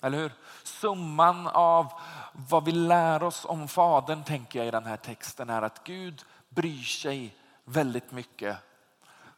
Eller 0.00 0.18
hur? 0.18 0.32
Summan 0.62 1.46
av 1.46 1.92
vad 2.32 2.64
vi 2.64 2.72
lär 2.72 3.22
oss 3.22 3.44
om 3.44 3.68
Fadern 3.68 4.24
tänker 4.24 4.58
jag 4.58 4.68
i 4.68 4.70
den 4.70 4.86
här 4.86 4.96
texten 4.96 5.50
är 5.50 5.62
att 5.62 5.84
Gud 5.84 6.22
bryr 6.48 6.82
sig 6.82 7.36
väldigt 7.64 8.10
mycket. 8.10 8.56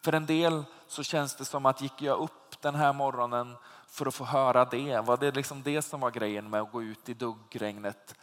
För 0.01 0.13
en 0.13 0.27
del 0.27 0.65
så 0.89 1.03
känns 1.03 1.35
det 1.35 1.45
som 1.45 1.67
att 1.67 1.81
gick 1.81 2.03
jag 2.03 2.19
upp 2.19 2.61
den 2.61 2.75
här 2.75 2.93
morgonen 2.93 3.57
för 3.93 4.07
att 4.07 4.15
få 4.15 4.25
höra 4.25 4.65
det. 4.65 5.01
Var 5.01 5.17
det 5.17 5.31
liksom 5.31 5.63
det 5.63 5.83
som 5.83 6.01
var 6.01 6.11
grejen 6.11 6.51
med 6.51 6.61
att 6.61 6.73
gå 6.73 6.83
ut 6.83 7.09
i 7.09 7.15
duggregnet? 7.15 8.15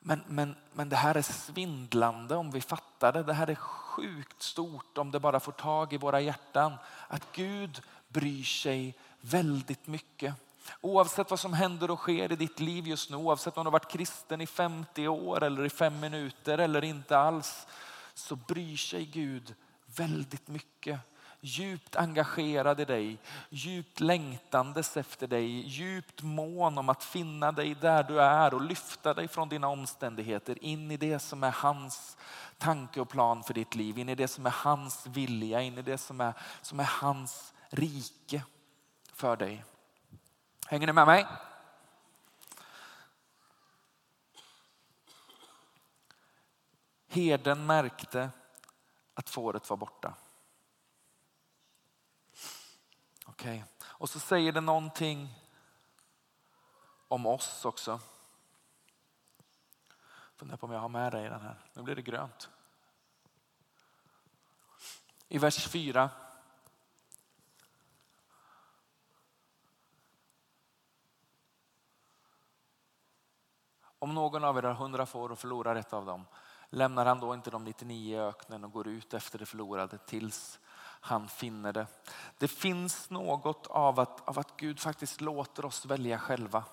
Men, 0.00 0.20
men, 0.26 0.56
men 0.72 0.88
det 0.88 0.96
här 0.96 1.14
är 1.14 1.22
svindlande 1.22 2.36
om 2.36 2.50
vi 2.50 2.60
fattar 2.60 3.12
det. 3.12 3.22
Det 3.22 3.32
här 3.32 3.50
är 3.50 3.54
sjukt 3.54 4.42
stort 4.42 4.98
om 4.98 5.10
det 5.10 5.20
bara 5.20 5.40
får 5.40 5.52
tag 5.52 5.92
i 5.92 5.96
våra 5.96 6.20
hjärtan. 6.20 6.72
Att 7.08 7.32
Gud 7.32 7.82
bryr 8.08 8.42
sig 8.42 8.94
väldigt 9.20 9.86
mycket. 9.86 10.34
Oavsett 10.80 11.30
vad 11.30 11.40
som 11.40 11.52
händer 11.52 11.90
och 11.90 11.98
sker 11.98 12.32
i 12.32 12.36
ditt 12.36 12.60
liv 12.60 12.86
just 12.86 13.10
nu, 13.10 13.16
oavsett 13.16 13.56
om 13.56 13.64
du 13.64 13.66
har 13.66 13.72
varit 13.72 13.92
kristen 13.92 14.40
i 14.40 14.46
50 14.46 15.08
år 15.08 15.44
eller 15.44 15.64
i 15.64 15.70
fem 15.70 16.00
minuter 16.00 16.58
eller 16.58 16.84
inte 16.84 17.18
alls, 17.18 17.66
så 18.14 18.36
bryr 18.36 18.76
sig 18.76 19.04
Gud 19.04 19.54
väldigt 19.86 20.48
mycket. 20.48 21.00
Djupt 21.40 21.96
engagerad 21.96 22.80
i 22.80 22.84
dig, 22.84 23.18
djupt 23.48 24.00
längtandes 24.00 24.96
efter 24.96 25.26
dig, 25.26 25.60
djupt 25.66 26.22
mån 26.22 26.78
om 26.78 26.88
att 26.88 27.04
finna 27.04 27.52
dig 27.52 27.74
där 27.74 28.02
du 28.02 28.20
är 28.20 28.54
och 28.54 28.60
lyfta 28.60 29.14
dig 29.14 29.28
från 29.28 29.48
dina 29.48 29.68
omständigheter 29.68 30.64
in 30.64 30.90
i 30.90 30.96
det 30.96 31.18
som 31.18 31.44
är 31.44 31.50
hans 31.50 32.16
tanke 32.58 33.00
och 33.00 33.08
plan 33.08 33.42
för 33.42 33.54
ditt 33.54 33.74
liv, 33.74 33.98
in 33.98 34.08
i 34.08 34.14
det 34.14 34.28
som 34.28 34.46
är 34.46 34.50
hans 34.50 35.06
vilja, 35.06 35.62
in 35.62 35.78
i 35.78 35.82
det 35.82 35.98
som 35.98 36.20
är, 36.20 36.34
som 36.62 36.80
är 36.80 36.90
hans 37.00 37.54
rike 37.68 38.42
för 39.12 39.36
dig. 39.36 39.64
Hänger 40.66 40.86
ni 40.86 40.92
med 40.92 41.06
mig? 41.06 41.26
Herden 47.08 47.66
märkte 47.66 48.30
att 49.14 49.30
fåret 49.30 49.70
var 49.70 49.76
borta. 49.76 50.14
Okej, 53.24 53.27
okay. 53.40 53.62
och 53.80 54.08
så 54.08 54.20
säger 54.20 54.52
det 54.52 54.60
någonting 54.60 55.34
om 57.08 57.26
oss 57.26 57.64
också. 57.64 58.00
Funderar 60.36 60.56
på 60.56 60.66
om 60.66 60.72
jag 60.72 60.80
har 60.80 60.88
med 60.88 61.12
dig 61.12 61.28
den 61.28 61.40
här. 61.40 61.58
Nu 61.74 61.82
blir 61.82 61.96
det 61.96 62.02
grönt. 62.02 62.48
I 65.28 65.38
vers 65.38 65.68
4 65.68 66.10
Om 74.00 74.14
någon 74.14 74.44
av 74.44 74.58
er 74.58 74.62
har 74.62 74.74
hundra 74.74 75.06
får 75.06 75.32
och 75.32 75.38
förlorar 75.38 75.76
ett 75.76 75.92
av 75.92 76.06
dem, 76.06 76.26
lämnar 76.70 77.06
han 77.06 77.20
då 77.20 77.34
inte 77.34 77.50
de 77.50 77.64
99 77.64 78.16
i 78.16 78.20
öknen 78.20 78.64
och 78.64 78.72
går 78.72 78.88
ut 78.88 79.14
efter 79.14 79.38
det 79.38 79.46
förlorade 79.46 79.98
tills 79.98 80.58
han 81.08 81.28
finner 81.28 81.72
det. 81.72 81.86
Det 82.38 82.48
finns 82.48 83.10
något 83.10 83.66
av 83.66 84.00
att, 84.00 84.28
av 84.28 84.38
att 84.38 84.56
Gud 84.56 84.80
faktiskt 84.80 85.20
låter 85.20 85.64
oss 85.64 85.86
välja 85.86 86.18
själva. 86.18 86.64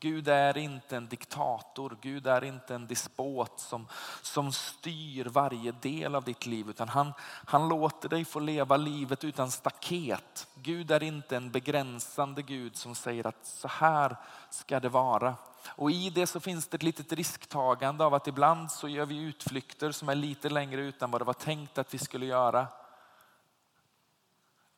Gud 0.00 0.28
är 0.28 0.56
inte 0.56 0.96
en 0.96 1.08
diktator, 1.08 1.96
Gud 2.00 2.26
är 2.26 2.44
inte 2.44 2.74
en 2.74 2.86
despot 2.86 3.60
som, 3.60 3.86
som 4.22 4.52
styr 4.52 5.24
varje 5.24 5.72
del 5.72 6.14
av 6.14 6.24
ditt 6.24 6.46
liv 6.46 6.70
utan 6.70 6.88
han, 6.88 7.12
han 7.46 7.68
låter 7.68 8.08
dig 8.08 8.24
få 8.24 8.40
leva 8.40 8.76
livet 8.76 9.24
utan 9.24 9.50
staket. 9.50 10.46
Gud 10.54 10.90
är 10.90 11.02
inte 11.02 11.36
en 11.36 11.50
begränsande 11.50 12.42
Gud 12.42 12.76
som 12.76 12.94
säger 12.94 13.26
att 13.26 13.46
så 13.46 13.68
här 13.68 14.16
ska 14.50 14.80
det 14.80 14.88
vara. 14.88 15.34
Och 15.66 15.90
i 15.90 16.10
det 16.10 16.26
så 16.26 16.40
finns 16.40 16.68
det 16.68 16.74
ett 16.74 16.82
litet 16.82 17.12
risktagande 17.12 18.04
av 18.04 18.14
att 18.14 18.28
ibland 18.28 18.70
så 18.70 18.88
gör 18.88 19.06
vi 19.06 19.18
utflykter 19.18 19.92
som 19.92 20.08
är 20.08 20.14
lite 20.14 20.48
längre 20.48 20.80
utan 20.80 21.10
vad 21.10 21.20
det 21.20 21.24
var 21.24 21.32
tänkt 21.32 21.78
att 21.78 21.94
vi 21.94 21.98
skulle 21.98 22.26
göra. 22.26 22.66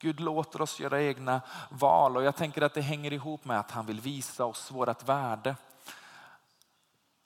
Gud 0.02 0.20
låter 0.20 0.62
oss 0.62 0.80
göra 0.80 1.02
egna 1.02 1.40
val 1.70 2.16
och 2.16 2.22
jag 2.22 2.36
tänker 2.36 2.62
att 2.62 2.74
det 2.74 2.80
hänger 2.80 3.12
ihop 3.12 3.44
med 3.44 3.60
att 3.60 3.70
han 3.70 3.86
vill 3.86 4.00
visa 4.00 4.44
oss 4.44 4.70
vårt 4.70 5.08
värde. 5.08 5.56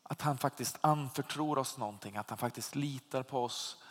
Att 0.03 0.23
han 0.23 0.39
faktiskt 0.39 0.79
anförtror 0.81 1.59
oss 1.59 1.79
någonting, 1.79 2.17
att 2.17 2.31
han 2.31 2.39
faktiskt 2.39 2.75
litar 2.75 3.23
på 3.23 3.45
oss. 3.45 3.83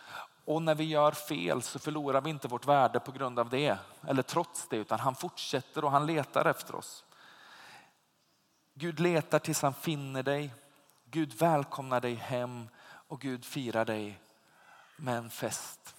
Och 0.45 0.62
när 0.62 0.76
vi 0.76 0.84
gör 0.84 1.12
fel 1.12 1.62
så 1.62 1.80
förlorar 1.80 2.21
vi 2.21 2.30
inte 2.30 2.48
vårt 2.48 2.65
värde 2.65 3.00
på 3.00 3.12
grund 3.12 3.39
av 3.39 3.50
det 3.50 3.78
eller 4.08 4.21
trots 4.21 4.67
det 4.69 4.78
utan 4.78 5.00
han 5.00 5.15
fortsätter 5.15 5.86
och 5.86 5.91
han 5.91 6.06
letar 6.06 6.45
efter 6.45 6.76
oss. 6.76 7.04
Gud 8.74 9.00
letar 9.00 9.39
tills 9.39 9.62
han 9.62 9.74
finner 9.74 10.24
dig. 10.24 10.54
Gud 11.06 11.34
välkomnar 11.34 12.02
dig 12.02 12.15
hem 12.15 12.69
och 13.08 13.21
Gud 13.21 13.45
firar 13.45 13.86
dig 13.86 14.19
med 14.98 15.17
en 15.17 15.30
fest. 15.30 15.94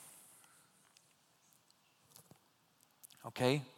Okej? 3.26 3.56
Okay? 3.56 3.72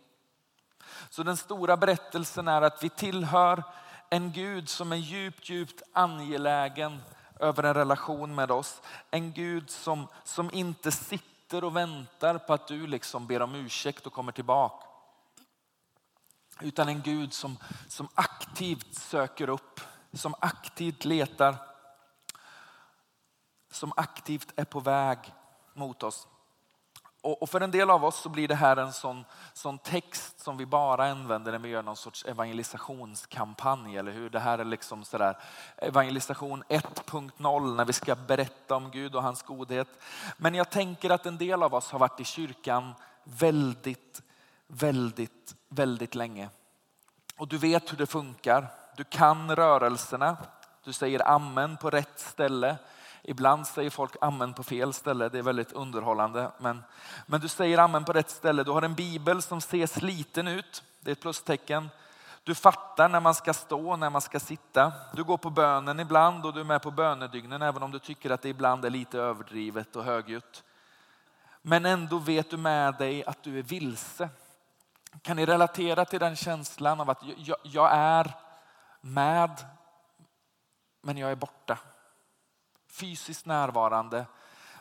Så 1.10 1.22
den 1.22 1.36
stora 1.36 1.76
berättelsen 1.76 2.48
är 2.48 2.62
att 2.62 2.84
vi 2.84 2.90
tillhör 2.90 3.62
en 4.10 4.32
Gud 4.32 4.68
som 4.68 4.92
är 4.92 4.96
djupt, 4.96 5.48
djupt 5.48 5.82
angelägen 5.92 7.02
över 7.40 7.62
en 7.62 7.74
relation 7.74 8.34
med 8.34 8.50
oss. 8.50 8.82
En 9.10 9.32
Gud 9.32 9.70
som, 9.70 10.08
som 10.24 10.50
inte 10.52 10.92
sitter 10.92 11.64
och 11.64 11.76
väntar 11.76 12.38
på 12.38 12.52
att 12.52 12.66
du 12.66 12.86
liksom 12.86 13.26
ber 13.26 13.42
om 13.42 13.54
ursäkt 13.54 14.06
och 14.06 14.12
kommer 14.12 14.32
tillbaka. 14.32 14.86
Utan 16.60 16.88
en 16.88 17.02
Gud 17.02 17.32
som, 17.32 17.58
som 17.88 18.08
aktivt 18.14 18.94
söker 18.94 19.48
upp, 19.48 19.80
som 20.12 20.34
aktivt 20.40 21.04
letar, 21.04 21.56
som 23.70 23.92
aktivt 23.96 24.52
är 24.56 24.64
på 24.64 24.80
väg 24.80 25.18
mot 25.74 26.02
oss. 26.02 26.26
Och, 27.20 27.50
för 27.50 27.60
en 27.60 27.70
del 27.70 27.90
av 27.90 28.04
oss 28.04 28.20
så 28.20 28.28
blir 28.28 28.48
det 28.48 28.54
här 28.54 28.76
en 28.76 28.92
sån, 28.92 29.24
sån 29.52 29.78
text 29.78 30.40
som 30.40 30.56
vi 30.56 30.66
bara 30.66 31.10
använder 31.10 31.52
när 31.52 31.58
vi 31.58 31.68
gör 31.68 31.82
någon 31.82 31.96
sorts 31.96 32.24
evangelisationskampanj, 32.24 33.96
eller 33.96 34.12
hur? 34.12 34.30
Det 34.30 34.40
här 34.40 34.58
är 34.58 34.64
liksom 34.64 35.04
sådär 35.04 35.38
evangelisation 35.76 36.64
1.0 36.68 37.74
när 37.74 37.84
vi 37.84 37.92
ska 37.92 38.14
berätta 38.14 38.76
om 38.76 38.90
Gud 38.90 39.14
och 39.14 39.22
hans 39.22 39.42
godhet. 39.42 39.88
Men 40.36 40.54
jag 40.54 40.70
tänker 40.70 41.10
att 41.10 41.26
en 41.26 41.38
del 41.38 41.62
av 41.62 41.74
oss 41.74 41.90
har 41.90 41.98
varit 41.98 42.20
i 42.20 42.24
kyrkan 42.24 42.94
väldigt, 43.24 44.22
väldigt, 44.66 45.54
väldigt 45.68 46.14
länge. 46.14 46.48
Och 47.36 47.48
du 47.48 47.58
vet 47.58 47.92
hur 47.92 47.96
det 47.96 48.06
funkar. 48.06 48.66
Du 48.96 49.04
kan 49.04 49.56
rörelserna. 49.56 50.36
Du 50.84 50.92
säger 50.92 51.28
amen 51.28 51.76
på 51.76 51.90
rätt 51.90 52.20
ställe. 52.20 52.76
Ibland 53.28 53.66
säger 53.66 53.90
folk 53.90 54.16
amen 54.20 54.54
på 54.54 54.62
fel 54.62 54.92
ställe, 54.92 55.28
det 55.28 55.38
är 55.38 55.42
väldigt 55.42 55.72
underhållande. 55.72 56.50
Men, 56.58 56.84
men 57.26 57.40
du 57.40 57.48
säger 57.48 57.78
amen 57.78 58.04
på 58.04 58.12
rätt 58.12 58.30
ställe. 58.30 58.64
Du 58.64 58.70
har 58.70 58.82
en 58.82 58.94
bibel 58.94 59.42
som 59.42 59.60
ser 59.60 59.86
sliten 59.86 60.48
ut, 60.48 60.82
det 61.00 61.10
är 61.10 61.12
ett 61.12 61.20
plustecken. 61.20 61.90
Du 62.44 62.54
fattar 62.54 63.08
när 63.08 63.20
man 63.20 63.34
ska 63.34 63.54
stå 63.54 63.90
och 63.90 63.98
när 63.98 64.10
man 64.10 64.20
ska 64.20 64.40
sitta. 64.40 64.92
Du 65.12 65.24
går 65.24 65.36
på 65.36 65.50
bönen 65.50 66.00
ibland 66.00 66.46
och 66.46 66.54
du 66.54 66.60
är 66.60 66.64
med 66.64 66.82
på 66.82 66.90
bönedygnen 66.90 67.62
även 67.62 67.82
om 67.82 67.90
du 67.90 67.98
tycker 67.98 68.30
att 68.30 68.42
det 68.42 68.48
ibland 68.48 68.84
är 68.84 68.90
lite 68.90 69.18
överdrivet 69.18 69.96
och 69.96 70.04
högljutt. 70.04 70.64
Men 71.62 71.86
ändå 71.86 72.18
vet 72.18 72.50
du 72.50 72.56
med 72.56 72.94
dig 72.94 73.24
att 73.24 73.42
du 73.42 73.58
är 73.58 73.62
vilse. 73.62 74.28
Kan 75.22 75.36
ni 75.36 75.46
relatera 75.46 76.04
till 76.04 76.20
den 76.20 76.36
känslan 76.36 77.00
av 77.00 77.10
att 77.10 77.22
jag, 77.36 77.58
jag 77.62 77.90
är 77.92 78.32
med 79.00 79.64
men 81.02 81.16
jag 81.16 81.30
är 81.30 81.36
borta? 81.36 81.78
Fysiskt 82.88 83.46
närvarande. 83.46 84.26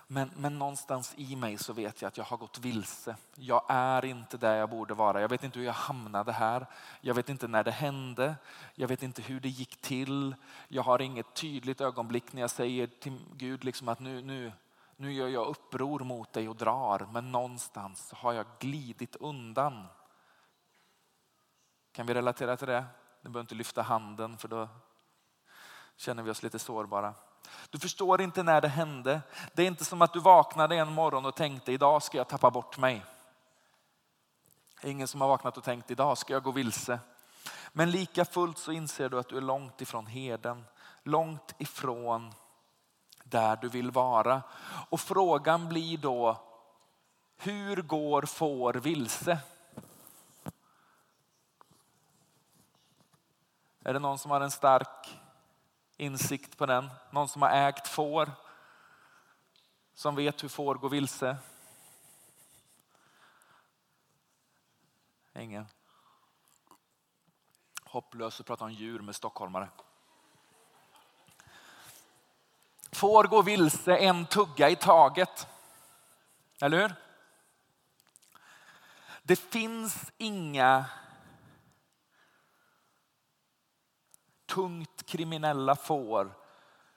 Men, 0.09 0.31
men 0.37 0.59
någonstans 0.59 1.13
i 1.17 1.35
mig 1.35 1.57
så 1.57 1.73
vet 1.73 2.01
jag 2.01 2.07
att 2.07 2.17
jag 2.17 2.25
har 2.25 2.37
gått 2.37 2.59
vilse. 2.59 3.15
Jag 3.35 3.63
är 3.67 4.05
inte 4.05 4.37
där 4.37 4.55
jag 4.55 4.69
borde 4.69 4.93
vara. 4.93 5.21
Jag 5.21 5.29
vet 5.29 5.43
inte 5.43 5.59
hur 5.59 5.65
jag 5.65 5.73
hamnade 5.73 6.31
här. 6.31 6.65
Jag 7.01 7.13
vet 7.13 7.29
inte 7.29 7.47
när 7.47 7.63
det 7.63 7.71
hände. 7.71 8.35
Jag 8.75 8.87
vet 8.87 9.03
inte 9.03 9.21
hur 9.21 9.39
det 9.39 9.49
gick 9.49 9.81
till. 9.81 10.35
Jag 10.67 10.83
har 10.83 11.01
inget 11.01 11.33
tydligt 11.33 11.81
ögonblick 11.81 12.33
när 12.33 12.41
jag 12.41 12.49
säger 12.49 12.87
till 12.87 13.19
Gud 13.33 13.63
liksom 13.63 13.89
att 13.89 13.99
nu, 13.99 14.21
nu, 14.21 14.51
nu 14.95 15.13
gör 15.13 15.27
jag 15.27 15.47
uppror 15.47 15.99
mot 15.99 16.33
dig 16.33 16.49
och 16.49 16.55
drar. 16.55 17.07
Men 17.11 17.31
någonstans 17.31 18.11
har 18.11 18.33
jag 18.33 18.45
glidit 18.59 19.15
undan. 19.15 19.87
Kan 21.91 22.05
vi 22.05 22.13
relatera 22.13 22.57
till 22.57 22.67
det? 22.67 22.85
Ni 23.21 23.29
behöver 23.29 23.39
inte 23.39 23.55
lyfta 23.55 23.81
handen 23.81 24.37
för 24.37 24.47
då 24.47 24.67
känner 25.95 26.23
vi 26.23 26.31
oss 26.31 26.43
lite 26.43 26.59
sårbara. 26.59 27.13
Du 27.69 27.79
förstår 27.79 28.21
inte 28.21 28.43
när 28.43 28.61
det 28.61 28.67
hände. 28.67 29.21
Det 29.53 29.63
är 29.63 29.67
inte 29.67 29.85
som 29.85 30.01
att 30.01 30.13
du 30.13 30.19
vaknade 30.19 30.75
en 30.75 30.93
morgon 30.93 31.25
och 31.25 31.35
tänkte 31.35 31.71
idag 31.71 32.03
ska 32.03 32.17
jag 32.17 32.27
tappa 32.27 32.51
bort 32.51 32.77
mig. 32.77 33.05
Ingen 34.83 35.07
som 35.07 35.21
har 35.21 35.27
vaknat 35.27 35.57
och 35.57 35.63
tänkt 35.63 35.91
idag 35.91 36.17
ska 36.17 36.33
jag 36.33 36.43
gå 36.43 36.51
vilse. 36.51 36.99
Men 37.73 37.91
lika 37.91 38.25
fullt 38.25 38.57
så 38.57 38.71
inser 38.71 39.09
du 39.09 39.19
att 39.19 39.29
du 39.29 39.37
är 39.37 39.41
långt 39.41 39.81
ifrån 39.81 40.07
heden. 40.07 40.65
Långt 41.03 41.55
ifrån 41.57 42.33
där 43.23 43.55
du 43.55 43.69
vill 43.69 43.91
vara. 43.91 44.41
Och 44.89 44.99
frågan 44.99 45.69
blir 45.69 45.97
då, 45.97 46.41
hur 47.37 47.81
går 47.81 48.21
får 48.21 48.73
vilse? 48.73 49.39
Är 53.83 53.93
det 53.93 53.99
någon 53.99 54.17
som 54.17 54.31
har 54.31 54.41
en 54.41 54.51
stark 54.51 55.19
insikt 55.97 56.57
på 56.57 56.65
den. 56.65 56.89
Någon 57.11 57.29
som 57.29 57.41
har 57.41 57.49
ägt 57.49 57.87
får. 57.87 58.31
Som 59.93 60.15
vet 60.15 60.43
hur 60.43 60.49
får 60.49 60.75
går 60.75 60.89
vilse. 60.89 61.37
Ingen. 65.35 65.65
Hopplös 67.83 68.39
att 68.39 68.45
prata 68.45 68.65
om 68.65 68.71
djur 68.71 68.99
med 68.99 69.15
stockholmare. 69.15 69.69
Får 72.91 73.23
gå 73.23 73.41
vilse 73.41 73.97
en 73.97 74.25
tugga 74.25 74.69
i 74.69 74.75
taget. 74.75 75.47
Eller 76.61 76.77
hur? 76.77 76.95
Det 79.23 79.35
finns 79.35 80.11
inga 80.17 80.85
tungt 84.47 85.05
kriminella 85.05 85.75
får 85.75 86.31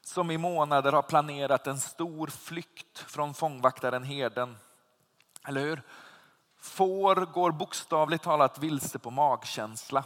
som 0.03 0.31
i 0.31 0.39
månader 0.39 0.93
har 0.93 1.03
planerat 1.03 1.67
en 1.67 1.81
stor 1.81 2.27
flykt 2.27 2.99
från 2.99 3.35
fångvaktaren 3.35 4.05
herden. 4.05 4.59
Eller 5.47 5.61
hur? 5.61 5.83
Får 6.59 7.17
går 7.17 7.51
bokstavligt 7.51 8.25
talat 8.25 8.59
vilse 8.59 8.99
på 8.99 9.11
magkänsla. 9.11 10.05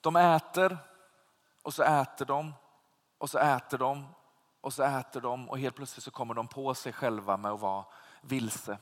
De 0.00 0.16
äter 0.16 0.78
och 1.62 1.74
så 1.74 1.82
äter 1.82 2.26
de 2.26 2.54
och 3.18 3.30
så 3.30 3.38
äter 3.38 3.78
de 3.78 4.06
och 4.60 4.72
så 4.72 4.82
äter 4.82 5.20
de 5.20 5.48
och 5.48 5.58
helt 5.58 5.76
plötsligt 5.76 6.04
så 6.04 6.10
kommer 6.10 6.34
de 6.34 6.48
på 6.48 6.74
sig 6.74 6.92
själva 6.92 7.36
med 7.36 7.50
att 7.50 7.60
vara 7.60 7.84
vilse. 8.20 8.78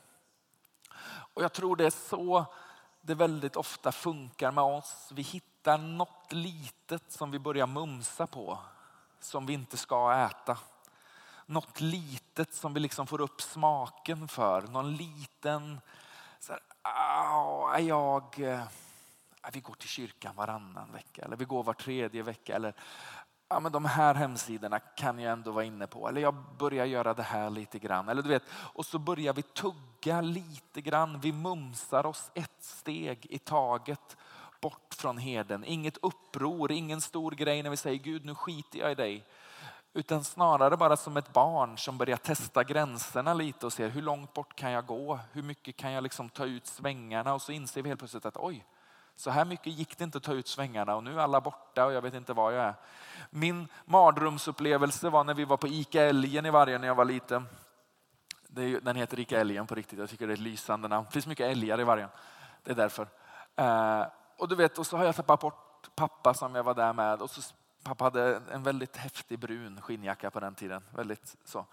Och 1.34 1.42
jag 1.42 1.52
tror 1.52 1.76
det 1.76 1.86
är 1.86 1.90
så 1.90 2.46
det 3.00 3.14
väldigt 3.14 3.56
ofta 3.56 3.92
funkar 3.92 4.50
med 4.50 4.64
oss. 4.64 5.08
Vi 5.12 5.22
hittar 5.22 5.55
något 5.74 6.32
litet 6.32 7.12
som 7.12 7.30
vi 7.30 7.38
börjar 7.38 7.66
mumsa 7.66 8.26
på 8.26 8.58
som 9.20 9.46
vi 9.46 9.52
inte 9.52 9.76
ska 9.76 10.14
äta. 10.14 10.58
Något 11.46 11.80
litet 11.80 12.54
som 12.54 12.74
vi 12.74 12.80
liksom 12.80 13.06
får 13.06 13.20
upp 13.20 13.40
smaken 13.40 14.28
för. 14.28 14.62
Någon 14.62 14.96
liten, 14.96 15.80
så 16.40 16.52
här, 16.82 17.78
jag, 17.78 18.40
eh, 18.40 18.62
vi 19.52 19.60
går 19.60 19.74
till 19.74 19.88
kyrkan 19.88 20.36
varannan 20.36 20.92
vecka 20.92 21.22
eller 21.22 21.36
vi 21.36 21.44
går 21.44 21.62
var 21.62 21.74
tredje 21.74 22.22
vecka. 22.22 22.56
Eller 22.56 22.74
ja, 23.48 23.60
men 23.60 23.72
de 23.72 23.84
här 23.84 24.14
hemsidorna 24.14 24.78
kan 24.78 25.18
jag 25.18 25.32
ändå 25.32 25.50
vara 25.50 25.64
inne 25.64 25.86
på. 25.86 26.08
Eller 26.08 26.20
jag 26.20 26.34
börjar 26.58 26.84
göra 26.84 27.14
det 27.14 27.22
här 27.22 27.50
lite 27.50 27.78
grann. 27.78 28.08
Eller 28.08 28.22
du 28.22 28.28
vet, 28.28 28.44
och 28.52 28.86
så 28.86 28.98
börjar 28.98 29.32
vi 29.32 29.42
tugga 29.42 30.20
lite 30.20 30.80
grann. 30.80 31.20
Vi 31.20 31.32
mumsar 31.32 32.06
oss 32.06 32.30
ett 32.34 32.64
steg 32.64 33.26
i 33.30 33.38
taget 33.38 34.16
bort 34.60 34.94
från 34.94 35.18
heden. 35.18 35.64
Inget 35.64 35.96
uppror, 36.02 36.72
ingen 36.72 37.00
stor 37.00 37.32
grej 37.32 37.62
när 37.62 37.70
vi 37.70 37.76
säger 37.76 37.98
Gud 37.98 38.24
nu 38.24 38.34
skiter 38.34 38.78
jag 38.78 38.92
i 38.92 38.94
dig. 38.94 39.26
Utan 39.92 40.24
snarare 40.24 40.76
bara 40.76 40.96
som 40.96 41.16
ett 41.16 41.32
barn 41.32 41.78
som 41.78 41.98
börjar 41.98 42.16
testa 42.16 42.64
gränserna 42.64 43.34
lite 43.34 43.66
och 43.66 43.72
ser 43.72 43.88
hur 43.88 44.02
långt 44.02 44.34
bort 44.34 44.56
kan 44.56 44.70
jag 44.70 44.86
gå? 44.86 45.18
Hur 45.32 45.42
mycket 45.42 45.76
kan 45.76 45.92
jag 45.92 46.02
liksom 46.02 46.28
ta 46.28 46.44
ut 46.44 46.66
svängarna? 46.66 47.34
Och 47.34 47.42
så 47.42 47.52
inser 47.52 47.82
vi 47.82 47.88
helt 47.88 48.00
plötsligt 48.00 48.26
att 48.26 48.36
oj, 48.36 48.64
så 49.16 49.30
här 49.30 49.44
mycket 49.44 49.72
gick 49.72 49.98
det 49.98 50.04
inte 50.04 50.18
att 50.18 50.24
ta 50.24 50.32
ut 50.32 50.48
svängarna 50.48 50.96
och 50.96 51.04
nu 51.04 51.14
är 51.14 51.18
alla 51.18 51.40
borta 51.40 51.86
och 51.86 51.92
jag 51.92 52.02
vet 52.02 52.14
inte 52.14 52.32
var 52.32 52.52
jag 52.52 52.64
är. 52.64 52.74
Min 53.30 53.68
mardrömsupplevelse 53.84 55.10
var 55.10 55.24
när 55.24 55.34
vi 55.34 55.44
var 55.44 55.56
på 55.56 55.66
Ica 55.68 56.02
Älgen 56.02 56.46
i 56.46 56.50
Vargön 56.50 56.80
när 56.80 56.88
jag 56.88 56.94
var 56.94 57.04
liten. 57.04 57.46
Den 58.82 58.96
heter 58.96 59.20
Ica 59.20 59.40
Älgen 59.40 59.66
på 59.66 59.74
riktigt, 59.74 59.98
jag 59.98 60.10
tycker 60.10 60.26
det 60.26 60.32
är 60.32 60.34
ett 60.34 60.40
lysande 60.40 60.88
namn. 60.88 61.06
Det 61.06 61.12
finns 61.12 61.26
mycket 61.26 61.50
älgar 61.50 61.80
i 61.80 61.84
Vargön, 61.84 62.08
det 62.62 62.70
är 62.70 62.74
därför. 62.74 63.08
Eh, 63.56 64.06
och 64.36 64.48
du 64.48 64.54
vet, 64.54 64.78
och 64.78 64.86
så 64.86 64.96
har 64.96 65.04
jag 65.04 65.16
tappat 65.16 65.40
bort 65.40 65.88
pappa 65.94 66.34
som 66.34 66.54
jag 66.54 66.64
var 66.64 66.74
där 66.74 66.92
med. 66.92 67.22
Och 67.22 67.30
så, 67.30 67.54
pappa 67.82 68.04
hade 68.04 68.42
en 68.50 68.62
väldigt 68.62 68.96
häftig 68.96 69.38
brun 69.38 69.80
skinnjacka 69.80 70.30
på 70.30 70.40
den 70.40 70.54
tiden. 70.54 70.82
Väldigt 70.90 71.36
så. 71.44 71.66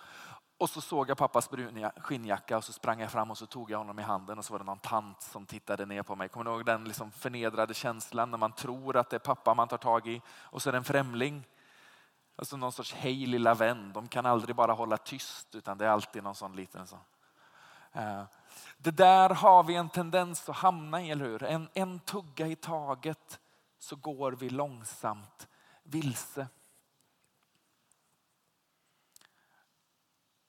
Och 0.58 0.70
så 0.70 0.82
såg 0.82 1.10
jag 1.10 1.18
pappas 1.18 1.50
bruna 1.50 1.92
skinnjacka 1.98 2.58
och 2.58 2.64
så 2.64 2.74
sprang 2.74 3.02
jag 3.02 3.12
fram 3.12 3.32
och 3.32 3.38
så 3.38 3.46
tog 3.46 3.72
jag 3.72 3.78
honom 3.78 4.00
i 4.00 4.02
handen 4.02 4.38
och 4.38 4.46
så 4.46 4.54
var 4.54 4.60
det 4.60 4.66
någon 4.66 4.80
tant 4.80 5.22
som 5.22 5.46
tittade 5.46 5.86
ner 5.86 6.04
på 6.04 6.16
mig. 6.16 6.30
Kommer 6.30 6.46
du 6.46 6.52
ihåg 6.52 6.66
den 6.66 6.84
liksom 6.84 7.12
förnedrade 7.12 7.74
känslan 7.74 8.32
när 8.32 8.38
man 8.38 8.52
tror 8.52 8.98
att 8.98 9.10
det 9.10 9.18
är 9.18 9.20
pappa 9.20 9.54
man 9.54 9.68
tar 9.68 9.78
tag 9.78 10.08
i 10.08 10.22
och 10.28 10.62
så 10.62 10.70
är 10.70 10.72
det 10.72 10.78
en 10.78 10.84
främling. 10.84 11.48
Alltså 12.36 12.58
någon 12.58 12.72
sorts 12.72 12.94
hej 12.94 13.26
lilla 13.26 13.54
vän. 13.54 13.94
De 13.94 14.08
kan 14.08 14.26
aldrig 14.26 14.56
bara 14.56 14.74
hålla 14.74 14.98
tyst 14.98 15.56
utan 15.56 15.78
det 15.78 15.86
är 15.86 15.90
alltid 15.90 16.24
någon 16.24 16.36
sån 16.36 16.56
liten 16.56 16.88
så. 16.88 16.98
Eh, 17.92 18.24
det 18.78 18.92
där 18.92 19.30
har 19.30 19.64
vi 19.64 19.76
en 19.76 19.90
tendens 19.90 20.50
att 20.50 20.56
hamna 20.56 21.02
i, 21.02 21.12
eller 21.12 21.26
hur? 21.26 21.44
En, 21.44 21.70
en 21.74 22.00
tugga 22.00 22.48
i 22.48 22.56
taget 22.56 23.40
så 23.80 23.96
går 23.96 24.32
vi 24.32 24.50
långsamt 24.50 25.48
vilse. 25.84 26.48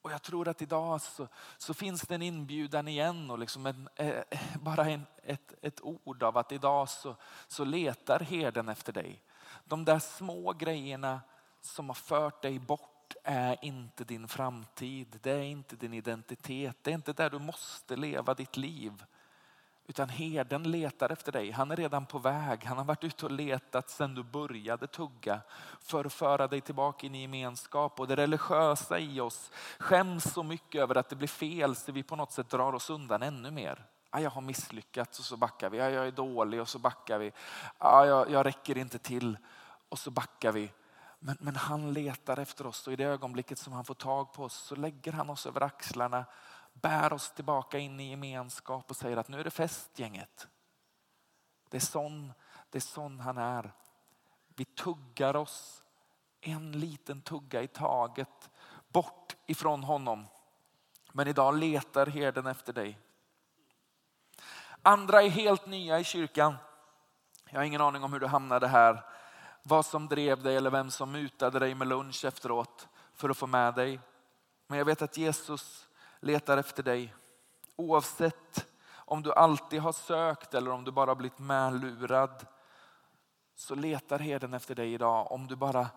Och 0.03 0.13
jag 0.13 0.23
tror 0.23 0.49
att 0.49 0.63
idag 0.63 1.01
så, 1.01 1.29
så 1.59 1.75
finns 1.75 2.03
det 2.03 2.15
en 2.15 2.23
inbjudan 2.23 2.89
igen 2.89 3.31
och 3.31 3.39
liksom 3.39 3.67
en, 3.67 3.89
eh, 3.97 4.23
bara 4.61 4.85
en, 4.91 5.07
ett, 5.23 5.55
ett 5.63 5.81
ord 5.83 6.23
av 6.23 6.39
att 6.39 6.53
idag 6.53 6.89
så, 6.89 7.17
så 7.49 7.65
letar 7.65 8.21
herden 8.21 8.69
efter 8.69 8.93
dig. 8.93 9.23
De 9.65 9.85
där 9.85 9.99
små 9.99 10.53
grejerna 10.53 11.21
som 11.61 11.89
har 11.89 11.95
fört 11.95 12.43
dig 12.43 12.59
bort 12.59 12.94
är 13.25 13.65
inte 13.65 14.05
din 14.05 14.29
framtid. 14.29 15.19
Det 15.23 15.31
är 15.31 15.43
inte 15.43 15.77
din 15.77 15.95
identitet. 15.95 16.77
Det 16.83 16.91
är 16.91 16.95
inte 16.95 17.13
där 17.13 17.31
du 17.31 17.39
måste 17.39 17.97
leva 17.97 18.35
ditt 18.35 18.57
liv. 18.57 19.05
Utan 19.87 20.09
herden 20.09 20.63
letar 20.63 21.13
efter 21.13 21.33
dig. 21.33 21.51
Han 21.51 21.71
är 21.71 21.77
redan 21.77 22.07
på 22.07 22.19
väg. 22.19 22.65
Han 22.65 22.79
har 22.79 22.85
varit 22.85 23.05
ute 23.05 23.27
och 23.27 23.33
letat 23.33 23.91
sedan 23.91 24.15
du 24.15 24.23
började 24.23 24.87
tugga 24.87 25.41
för 25.81 26.05
att 26.05 26.13
föra 26.13 26.49
dig 26.49 26.61
tillbaka 26.61 27.07
in 27.07 27.15
i 27.15 27.23
gemenskap. 27.23 28.01
Och 28.01 28.09
det 28.09 28.17
religiösa 28.17 28.99
i 28.99 29.21
oss 29.21 29.51
skäms 29.79 30.33
så 30.33 30.43
mycket 30.43 30.81
över 30.81 30.95
att 30.95 31.09
det 31.09 31.17
blir 31.17 31.29
fel 31.29 31.77
så 31.77 31.93
vi 31.93 32.03
på 32.03 32.17
något 32.17 32.33
sätt 32.33 32.51
drar 32.51 32.73
oss 32.73 32.91
undan 32.91 33.23
ännu 33.23 33.51
mer. 33.51 33.87
Ah, 34.11 34.21
jag 34.21 34.31
har 34.31 34.41
misslyckats 34.41 35.19
och 35.19 35.25
så 35.25 35.37
backar 35.37 35.71
vi. 35.71 35.81
Ah, 35.81 35.91
jag 35.91 36.07
är 36.07 36.13
dålig 36.13 36.61
och 36.61 36.69
så 36.69 36.79
backar 36.79 37.19
vi. 37.19 37.33
Ah, 37.79 38.05
jag, 38.05 38.31
jag 38.31 38.47
räcker 38.47 38.79
inte 38.79 38.99
till 38.99 39.39
och 39.89 39.99
så 39.99 40.11
backar 40.11 40.53
vi. 40.53 40.71
Men, 41.27 41.37
men 41.41 41.57
han 41.57 41.93
letar 41.93 42.39
efter 42.39 42.67
oss 42.67 42.87
och 42.87 42.93
i 42.93 42.97
det 42.97 43.05
ögonblicket 43.05 43.59
som 43.59 43.73
han 43.73 43.85
får 43.85 43.95
tag 43.95 44.33
på 44.33 44.45
oss 44.45 44.55
så 44.55 44.77
lägger 44.77 45.13
han 45.13 45.31
oss 45.31 45.47
över 45.47 45.61
axlarna 45.61 46.25
bär 46.75 47.13
oss 47.13 47.33
tillbaka 47.33 47.79
in 47.79 48.01
i 48.01 48.11
gemenskap 48.11 48.91
och 48.91 48.97
säger 48.97 49.17
att 49.17 49.29
nu 49.29 49.41
är 49.41 49.45
det 49.45 49.51
fest 49.51 49.99
gänget. 49.99 50.49
Det 51.69 51.77
är 51.77 51.81
sån, 51.81 52.33
det 52.71 52.79
är 52.79 52.81
sån 52.81 53.21
han 53.21 53.39
är. 53.39 53.73
Vi 54.57 54.65
tuggar 54.65 55.37
oss 55.37 55.85
en 56.41 56.73
liten 56.73 57.21
tugga 57.21 57.63
i 57.63 57.69
taget 57.69 58.51
bort 58.89 59.37
ifrån 59.47 59.85
honom. 59.85 60.27
Men 61.13 61.29
idag 61.29 61.59
letar 61.59 62.07
herden 62.07 62.47
efter 62.47 62.73
dig. 62.73 62.99
Andra 64.83 65.23
är 65.23 65.29
helt 65.29 65.67
nya 65.67 66.01
i 66.01 66.05
kyrkan. 66.05 66.55
Jag 67.51 67.59
har 67.59 67.65
ingen 67.65 67.81
aning 67.81 68.05
om 68.05 68.13
hur 68.13 68.21
du 68.21 68.27
hamnade 68.27 68.69
här. 68.69 69.14
Vad 69.67 69.87
som 69.87 70.09
drev 70.09 70.43
dig 70.43 70.57
eller 70.57 70.71
vem 70.71 70.91
som 70.91 71.13
mutade 71.13 71.59
dig 71.59 71.75
med 71.75 71.89
lunch 71.89 72.25
efteråt 72.25 72.89
för 73.15 73.29
att 73.29 73.37
få 73.37 73.47
med 73.47 73.75
dig. 73.75 74.01
Men 74.67 74.79
jag 74.79 74.85
vet 74.85 75.03
att 75.03 75.17
Jesus 75.17 75.89
letar 76.21 76.57
efter 76.57 76.83
dig. 76.83 77.15
Oavsett 77.77 78.67
om 78.95 79.23
du 79.23 79.33
alltid 79.33 79.81
har 79.81 79.93
sökt 79.93 80.55
eller 80.55 80.71
om 80.71 80.85
du 80.85 80.91
bara 80.91 81.15
blivit 81.15 81.39
medlurad 81.39 82.47
så 83.57 83.75
letar 83.75 84.19
herden 84.19 84.55
efter 84.55 84.75
dig 84.75 84.95
idag 84.95 85.33
om 85.33 85.47
du 85.47 85.57
bara 85.57 85.89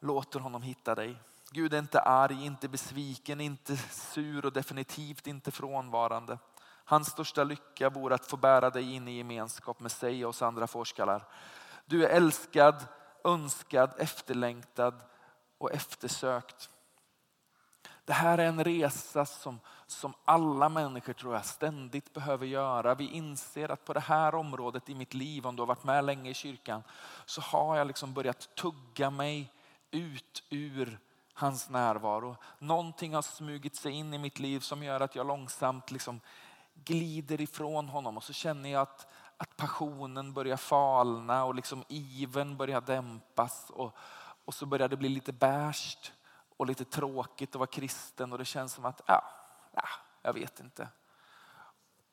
låter 0.00 0.40
honom 0.40 0.62
hitta 0.62 0.94
dig. 0.94 1.16
Gud 1.50 1.74
är 1.74 1.78
inte 1.78 2.00
arg, 2.00 2.46
inte 2.46 2.68
besviken, 2.68 3.40
inte 3.40 3.76
sur 3.76 4.46
och 4.46 4.52
definitivt 4.52 5.26
inte 5.26 5.50
frånvarande. 5.50 6.38
Hans 6.84 7.08
största 7.08 7.44
lycka 7.44 7.90
vore 7.90 8.14
att 8.14 8.26
få 8.26 8.36
bära 8.36 8.70
dig 8.70 8.94
in 8.94 9.08
i 9.08 9.16
gemenskap 9.16 9.80
med 9.80 9.92
sig 9.92 10.24
och 10.24 10.30
oss 10.30 10.42
andra 10.42 10.66
forskare. 10.66 11.20
Du 11.84 12.04
är 12.04 12.08
älskad, 12.08 12.84
önskad, 13.26 13.90
efterlängtad 13.98 14.94
och 15.58 15.72
eftersökt. 15.72 16.70
Det 18.04 18.12
här 18.12 18.38
är 18.38 18.46
en 18.46 18.64
resa 18.64 19.26
som, 19.26 19.60
som 19.86 20.14
alla 20.24 20.68
människor 20.68 21.12
tror 21.12 21.34
jag 21.34 21.44
ständigt 21.44 22.12
behöver 22.12 22.46
göra. 22.46 22.94
Vi 22.94 23.10
inser 23.10 23.70
att 23.70 23.84
på 23.84 23.92
det 23.92 24.00
här 24.00 24.34
området 24.34 24.88
i 24.88 24.94
mitt 24.94 25.14
liv, 25.14 25.46
om 25.46 25.56
du 25.56 25.62
har 25.62 25.66
varit 25.66 25.84
med 25.84 26.04
länge 26.04 26.30
i 26.30 26.34
kyrkan, 26.34 26.82
så 27.26 27.40
har 27.40 27.76
jag 27.76 27.86
liksom 27.86 28.14
börjat 28.14 28.54
tugga 28.54 29.10
mig 29.10 29.52
ut 29.90 30.42
ur 30.50 30.98
hans 31.34 31.70
närvaro. 31.70 32.36
Någonting 32.58 33.14
har 33.14 33.22
smugit 33.22 33.76
sig 33.76 33.92
in 33.92 34.14
i 34.14 34.18
mitt 34.18 34.38
liv 34.38 34.60
som 34.60 34.82
gör 34.82 35.00
att 35.00 35.16
jag 35.16 35.26
långsamt 35.26 35.90
liksom 35.90 36.20
glider 36.84 37.40
ifrån 37.40 37.88
honom 37.88 38.16
och 38.16 38.24
så 38.24 38.32
känner 38.32 38.70
jag 38.70 38.82
att, 38.82 39.06
att 39.36 39.56
passionen 39.56 40.32
börjar 40.32 40.56
falna 40.56 41.44
och 41.44 41.54
liksom 41.54 41.84
iven 41.88 42.56
börjar 42.56 42.80
dämpas 42.80 43.70
och, 43.70 43.96
och 44.44 44.54
så 44.54 44.66
börjar 44.66 44.88
det 44.88 44.96
bli 44.96 45.08
lite 45.08 45.32
bärst 45.32 46.12
och 46.56 46.66
lite 46.66 46.84
tråkigt 46.84 47.50
att 47.50 47.58
vara 47.58 47.66
kristen 47.66 48.32
och 48.32 48.38
det 48.38 48.44
känns 48.44 48.72
som 48.72 48.84
att, 48.84 49.00
ja, 49.06 49.24
ja 49.72 49.88
jag 50.22 50.32
vet 50.32 50.60
inte. 50.60 50.88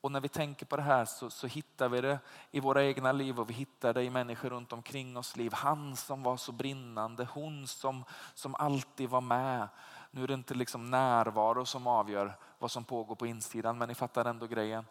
Och 0.01 0.11
när 0.11 0.21
vi 0.21 0.29
tänker 0.29 0.65
på 0.65 0.75
det 0.75 0.81
här 0.81 1.05
så, 1.05 1.29
så, 1.29 1.47
hittar 1.47 1.89
vi 1.89 2.01
det 2.01 2.19
i 2.51 2.59
våra 2.59 2.83
egna 2.83 3.11
liv 3.11 3.39
och 3.39 3.49
vi 3.49 3.53
hittar 3.53 3.93
det 3.93 4.03
i 4.03 4.09
människor 4.09 4.49
runt 4.49 4.73
omkring 4.73 5.17
oss 5.17 5.35
liv. 5.35 5.53
Han 5.53 5.95
som 5.95 6.23
var 6.23 6.37
så 6.37 6.51
brinnande, 6.51 7.27
hon 7.31 7.67
som, 7.67 8.03
som 8.33 8.55
alltid 8.55 9.09
var 9.09 9.21
med. 9.21 9.67
Nu 10.11 10.23
är 10.23 10.27
det 10.27 10.33
inte 10.33 10.53
liksom 10.53 10.89
närvaro 10.89 11.65
som 11.65 11.87
avgör 11.87 12.37
vad 12.59 12.71
som 12.71 12.83
pågår 12.83 13.15
på 13.15 13.27
insidan 13.27 13.77
men 13.77 13.87
ni 13.87 13.95
fattar 13.95 14.25
ändå 14.25 14.47
grejen. 14.47 14.85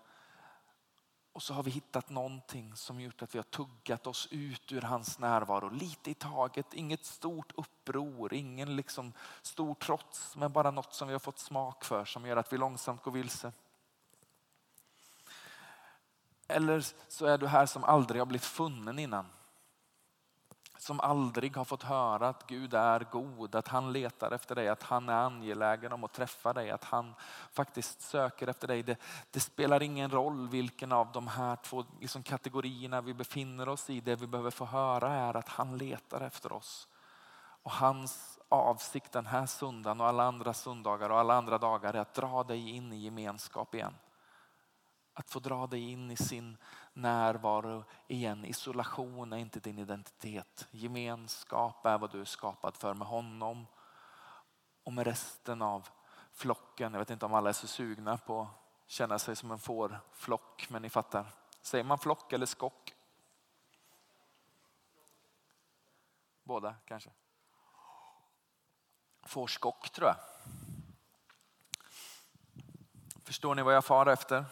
Och 1.33 1.43
så 1.43 1.55
har 1.55 1.63
vi 1.63 1.71
hittat 1.71 2.11
någonting 2.11 2.77
som 2.77 3.01
gjort 3.01 3.23
att 3.23 3.35
vi 3.35 3.39
har 3.39 3.43
tuggat 3.43 4.07
oss 4.07 4.29
ut 4.31 4.73
ur 4.73 4.81
hans 4.81 5.19
närvaro. 5.19 5.69
Lite 5.69 6.11
i 6.11 6.15
taget, 6.15 6.75
inget 6.75 7.05
stort 7.05 7.53
uppror, 7.57 8.35
ingen 8.35 8.77
liksom 8.77 9.13
stor 9.43 9.75
trots, 9.75 10.37
men 10.37 10.53
bara 10.53 10.71
något 10.71 10.95
som 10.95 11.09
vi 11.09 11.15
har 11.15 11.19
fått 11.19 11.39
smak 11.39 11.85
för 11.85 12.05
som 12.05 12.27
gör 12.27 12.37
att 12.37 12.53
vi 12.53 12.59
långsamt 12.59 13.03
går 13.03 13.13
vilse. 13.13 13.53
Eller 16.49 16.85
så 17.09 17.27
är 17.27 17.39
du 17.39 17.47
här 17.47 17.67
som 17.67 17.85
aldrig 17.85 18.21
har 18.21 18.27
blivit 18.27 18.45
funnen 18.45 18.99
innan 18.99 19.27
som 20.83 21.01
aldrig 21.01 21.57
har 21.57 21.65
fått 21.65 21.83
höra 21.83 22.29
att 22.29 22.47
Gud 22.47 22.75
är 22.75 23.07
god, 23.11 23.55
att 23.55 23.69
han 23.69 23.93
letar 23.93 24.31
efter 24.31 24.55
dig, 24.55 24.69
att 24.69 24.83
han 24.83 25.09
är 25.09 25.13
angelägen 25.13 25.93
om 25.93 26.05
att 26.05 26.13
träffa 26.13 26.53
dig, 26.53 26.71
att 26.71 26.85
han 26.85 27.15
faktiskt 27.53 28.01
söker 28.01 28.47
efter 28.47 28.69
dig. 28.69 28.83
Det, 28.83 28.97
det 29.31 29.41
spelar 29.41 29.83
ingen 29.83 30.11
roll 30.11 30.49
vilken 30.49 30.93
av 30.93 31.13
de 31.13 31.27
här 31.27 31.57
två 31.57 31.85
liksom, 32.01 32.23
kategorierna 32.23 33.01
vi 33.01 33.15
befinner 33.15 33.69
oss 33.69 33.91
i. 33.91 34.01
Det 34.01 34.17
vi 34.17 34.27
behöver 34.27 34.51
få 34.51 34.65
höra 34.65 35.13
är 35.13 35.37
att 35.37 35.49
han 35.49 35.79
letar 35.79 36.21
efter 36.21 36.53
oss. 36.53 36.89
Och 37.63 37.73
hans 37.73 38.39
avsikt 38.49 39.13
den 39.13 39.27
här 39.27 39.47
söndagen 39.47 40.01
och 40.01 40.07
alla 40.07 40.25
andra 40.25 40.55
söndagar 40.55 41.11
och 41.11 41.19
alla 41.19 41.35
andra 41.35 41.59
dagar 41.59 41.95
är 41.95 42.01
att 42.01 42.15
dra 42.15 42.43
dig 42.43 42.71
in 42.71 42.93
i 42.93 42.97
gemenskap 42.97 43.75
igen. 43.75 43.95
Att 45.15 45.31
få 45.31 45.39
dra 45.39 45.67
dig 45.67 45.91
in 45.91 46.11
i 46.11 46.17
sin 46.17 46.57
närvaro 46.93 47.85
igen. 48.09 48.45
Isolation 48.45 49.33
är 49.33 49.37
inte 49.37 49.61
din 49.61 49.79
identitet. 49.79 50.69
Gemenskap 50.71 51.87
är 51.87 51.99
vad 51.99 52.11
du 52.11 52.21
är 52.21 52.25
skapad 52.25 52.77
för 52.77 52.95
med 52.95 53.09
honom 53.09 53.67
och 54.83 54.93
med 54.93 55.07
resten 55.07 55.63
av 55.63 55.89
flocken. 56.33 56.93
Jag 56.93 56.99
vet 56.99 57.11
inte 57.11 57.27
om 57.27 57.35
alla 57.35 57.49
är 57.49 57.53
så 57.53 57.67
sugna 57.67 58.19
på 58.19 58.41
att 58.41 58.49
känna 58.87 59.19
sig 59.19 59.37
som 59.37 59.51
en 59.51 59.59
fårflock, 59.59 60.67
men 60.71 60.83
ni 60.83 60.91
fattar. 60.91 61.27
Säger 61.63 61.85
man 61.85 61.99
flock 61.99 62.33
eller 62.33 62.47
skock? 62.47 62.95
Båda 66.43 66.75
kanske. 66.85 67.11
Fårskock 69.23 69.91
tror 69.91 70.09
jag. 70.09 70.17
Förstår 73.25 73.55
ni 73.55 73.63
vad 73.63 73.75
jag 73.75 73.85
far 73.85 74.07
efter? 74.07 74.45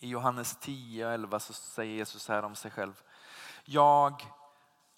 I 0.00 0.08
Johannes 0.08 0.56
10 0.56 1.06
och 1.06 1.12
11 1.12 1.40
så 1.40 1.52
säger 1.52 1.94
Jesus 1.94 2.28
här 2.28 2.42
om 2.42 2.54
sig 2.54 2.70
själv. 2.70 3.02
Jag 3.64 4.26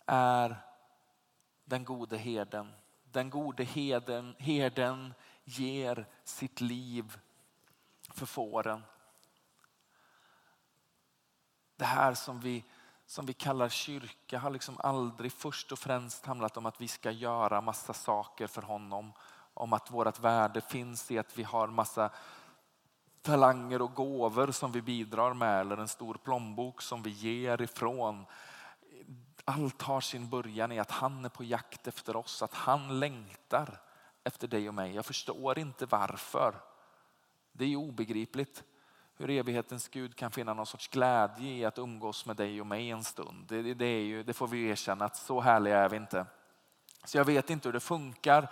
är 0.07 0.57
den 1.65 1.85
gode 1.85 2.17
herden. 2.17 2.73
Den 3.05 3.31
gode 3.31 3.65
herden, 3.65 4.37
herden 4.39 5.15
ger 5.45 6.07
sitt 6.25 6.61
liv 6.61 7.19
för 8.09 8.27
fåren. 8.27 8.83
Det 11.77 11.85
här 11.85 12.15
som 12.15 12.41
vi, 12.41 12.65
som 13.07 13.27
vi 13.27 13.33
kallar 13.33 13.69
kyrka 13.69 14.39
har 14.39 14.51
liksom 14.51 14.77
aldrig 14.79 15.33
först 15.33 15.73
och 15.73 15.79
främst 15.79 16.27
handlat 16.27 16.57
om 16.57 16.67
att 16.67 16.81
vi 16.81 16.89
ska 16.89 17.11
göra 17.11 17.61
massa 17.61 17.93
saker 17.93 18.47
för 18.47 18.63
honom. 18.63 19.13
Om 19.55 19.73
att 19.73 19.91
vårt 19.91 20.19
värde 20.19 20.61
finns 20.61 21.11
i 21.11 21.19
att 21.19 21.39
vi 21.39 21.43
har 21.43 21.67
massa 21.67 22.11
talanger 23.23 23.83
och 23.83 23.95
gåvor 23.95 24.53
som 24.53 24.73
vi 24.73 24.83
bidrar 24.83 25.35
med 25.35 25.61
eller 25.61 25.77
en 25.77 25.89
stor 25.89 26.15
plånbok 26.15 26.83
som 26.83 27.03
vi 27.03 27.11
ger 27.11 27.63
ifrån. 27.63 28.27
Allt 29.45 29.83
har 29.83 30.01
sin 30.01 30.29
början 30.29 30.73
i 30.73 30.79
att 30.79 30.91
han 30.91 31.25
är 31.25 31.29
på 31.29 31.45
jakt 31.45 31.87
efter 31.87 32.17
oss, 32.17 32.43
att 32.43 32.55
han 32.55 33.01
längtar 33.01 33.81
efter 34.25 34.49
dig 34.49 34.69
och 34.69 34.75
mig. 34.75 34.95
Jag 34.95 35.07
förstår 35.07 35.59
inte 35.59 35.87
varför. 35.87 36.55
Det 37.53 37.65
är 37.65 37.77
obegripligt 37.77 38.65
hur 39.17 39.31
evighetens 39.31 39.89
Gud 39.89 40.17
kan 40.17 40.31
finna 40.31 40.55
någon 40.55 40.67
sorts 40.67 40.89
glädje 40.89 41.53
i 41.53 41.65
att 41.65 41.79
umgås 41.79 42.27
med 42.27 42.37
dig 42.37 42.61
och 42.61 42.67
mig 42.67 42.91
en 42.91 43.05
stund. 43.05 43.47
Det, 43.49 43.75
det, 43.75 43.85
är 43.85 44.03
ju, 44.03 44.23
det 44.23 44.33
får 44.33 44.49
vi 44.49 44.69
erkänna 44.69 45.05
att 45.05 45.17
så 45.17 45.41
härliga 45.41 45.79
är 45.79 45.89
vi 45.89 45.97
inte. 45.97 46.27
Så 47.05 47.19
jag 47.19 47.25
vet 47.25 47.51
inte 47.51 47.69
hur 47.69 47.73
det 47.73 47.81
funkar, 47.81 48.51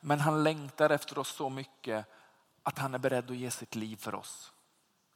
men 0.00 0.20
han 0.20 0.44
längtar 0.44 0.90
efter 0.90 1.18
oss 1.18 1.28
så 1.28 1.50
mycket 1.50 2.06
att 2.66 2.78
han 2.78 2.94
är 2.94 2.98
beredd 2.98 3.30
att 3.30 3.36
ge 3.36 3.50
sitt 3.50 3.74
liv 3.74 3.96
för 3.96 4.14
oss. 4.14 4.52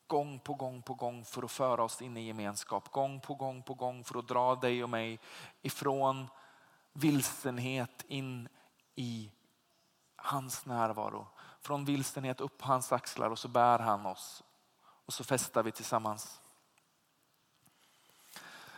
Gång 0.07 0.39
på 0.39 0.55
gång 0.55 0.83
på 0.83 0.95
gång 0.95 1.25
för 1.25 1.43
att 1.43 1.51
föra 1.51 1.83
oss 1.83 2.03
in 2.03 2.17
i 2.17 2.27
gemenskap. 2.27 2.93
Gång 2.93 3.21
på 3.21 3.35
gång 3.35 3.63
på 3.63 3.75
gång 3.75 4.05
för 4.05 4.19
att 4.19 4.29
dra 4.29 4.55
dig 4.55 4.85
och 4.85 4.91
mig 4.91 5.21
ifrån 5.63 6.29
vilsenhet 6.93 8.05
in 8.09 8.49
i 8.95 9.31
hans 10.17 10.67
närvaro. 10.67 11.27
Från 11.61 11.85
vilsenhet 11.85 12.41
upp 12.41 12.63
hans 12.63 12.93
axlar 12.93 13.31
och 13.31 13.39
så 13.39 13.49
bär 13.49 13.79
han 13.79 14.07
oss. 14.07 14.43
Och 14.83 15.13
så 15.13 15.25
festar 15.25 15.63
vi 15.63 15.73
tillsammans. 15.73 16.41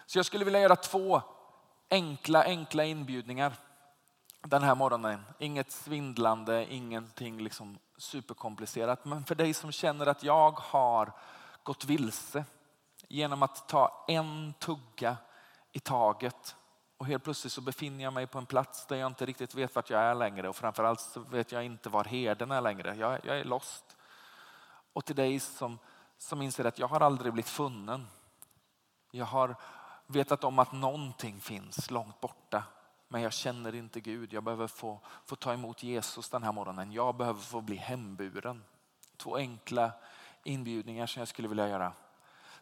Så 0.07 0.19
jag 0.19 0.27
skulle 0.27 0.45
vilja 0.45 0.61
göra 0.61 0.77
två 0.77 1.23
enkla, 1.91 2.45
enkla 2.45 2.85
inbjudningar 2.85 3.53
den 4.43 4.63
här 4.63 4.75
morgonen. 4.75 5.25
Inget 5.39 5.71
svindlande, 5.71 6.67
ingenting 6.73 7.41
liksom 7.41 7.79
superkomplicerat. 7.97 9.05
Men 9.05 9.25
för 9.25 9.35
dig 9.35 9.55
som 9.55 9.73
känner 9.73 10.07
att 10.07 10.23
jag 10.23 10.51
har 10.51 11.13
gått 11.63 11.85
vilse 11.85 12.45
genom 13.09 13.43
att 13.43 13.69
ta 13.69 14.05
en 14.09 14.55
tugga 14.59 15.17
i 15.73 15.81
taget 15.81 16.57
och 16.97 17.07
helt 17.07 17.25
plötsligt 17.25 17.53
så 17.53 17.61
befinner 17.61 18.05
jag 18.05 18.13
mig 18.13 18.27
på 18.27 18.39
en 18.39 18.47
plats 18.47 18.87
där 18.87 18.97
jag 18.97 19.07
inte 19.07 19.27
riktigt 19.27 19.55
vet 19.55 19.75
vart 19.75 19.91
jag 19.91 20.01
är 20.01 20.15
längre 20.15 20.49
och 20.49 20.57
framförallt 20.57 21.01
så 21.01 21.21
vet 21.21 21.53
jag 21.53 21.65
inte 21.65 21.89
var 21.89 22.05
herden 22.05 22.51
är 22.51 22.61
längre. 22.61 22.97
Jag, 22.97 23.21
jag 23.25 23.39
är 23.39 23.45
lost. 23.45 23.97
Och 24.93 25.05
till 25.05 25.17
dig 25.17 25.41
som, 25.41 25.79
som 26.19 26.43
inser 26.43 26.65
att 26.65 26.79
jag 26.79 26.89
har 26.89 27.01
aldrig 27.01 27.33
blivit 27.33 27.51
funnen. 27.51 28.09
Jag 29.11 29.25
har 29.25 29.57
vetat 30.07 30.45
om 30.45 30.59
att 30.59 30.73
någonting 30.73 31.41
finns 31.41 31.91
långt 31.91 32.21
borta 32.21 32.65
men 33.13 33.23
jag 33.23 33.33
känner 33.33 33.75
inte 33.75 34.01
Gud. 34.01 34.33
Jag 34.33 34.45
behöver 34.45 34.67
få, 34.67 35.01
få 35.25 35.37
ta 35.37 35.53
emot 35.53 35.83
Jesus 35.83 36.29
den 36.29 36.43
här 36.43 36.53
morgonen. 36.53 36.93
Jag 36.93 37.17
behöver 37.17 37.41
få 37.41 37.61
bli 37.61 37.77
hemburen. 37.77 38.65
Två 39.17 39.37
enkla 39.37 39.93
inbjudningar 40.45 41.07
som 41.07 41.21
jag 41.21 41.29
skulle 41.29 41.49
vilja 41.49 41.69
göra. 41.69 41.93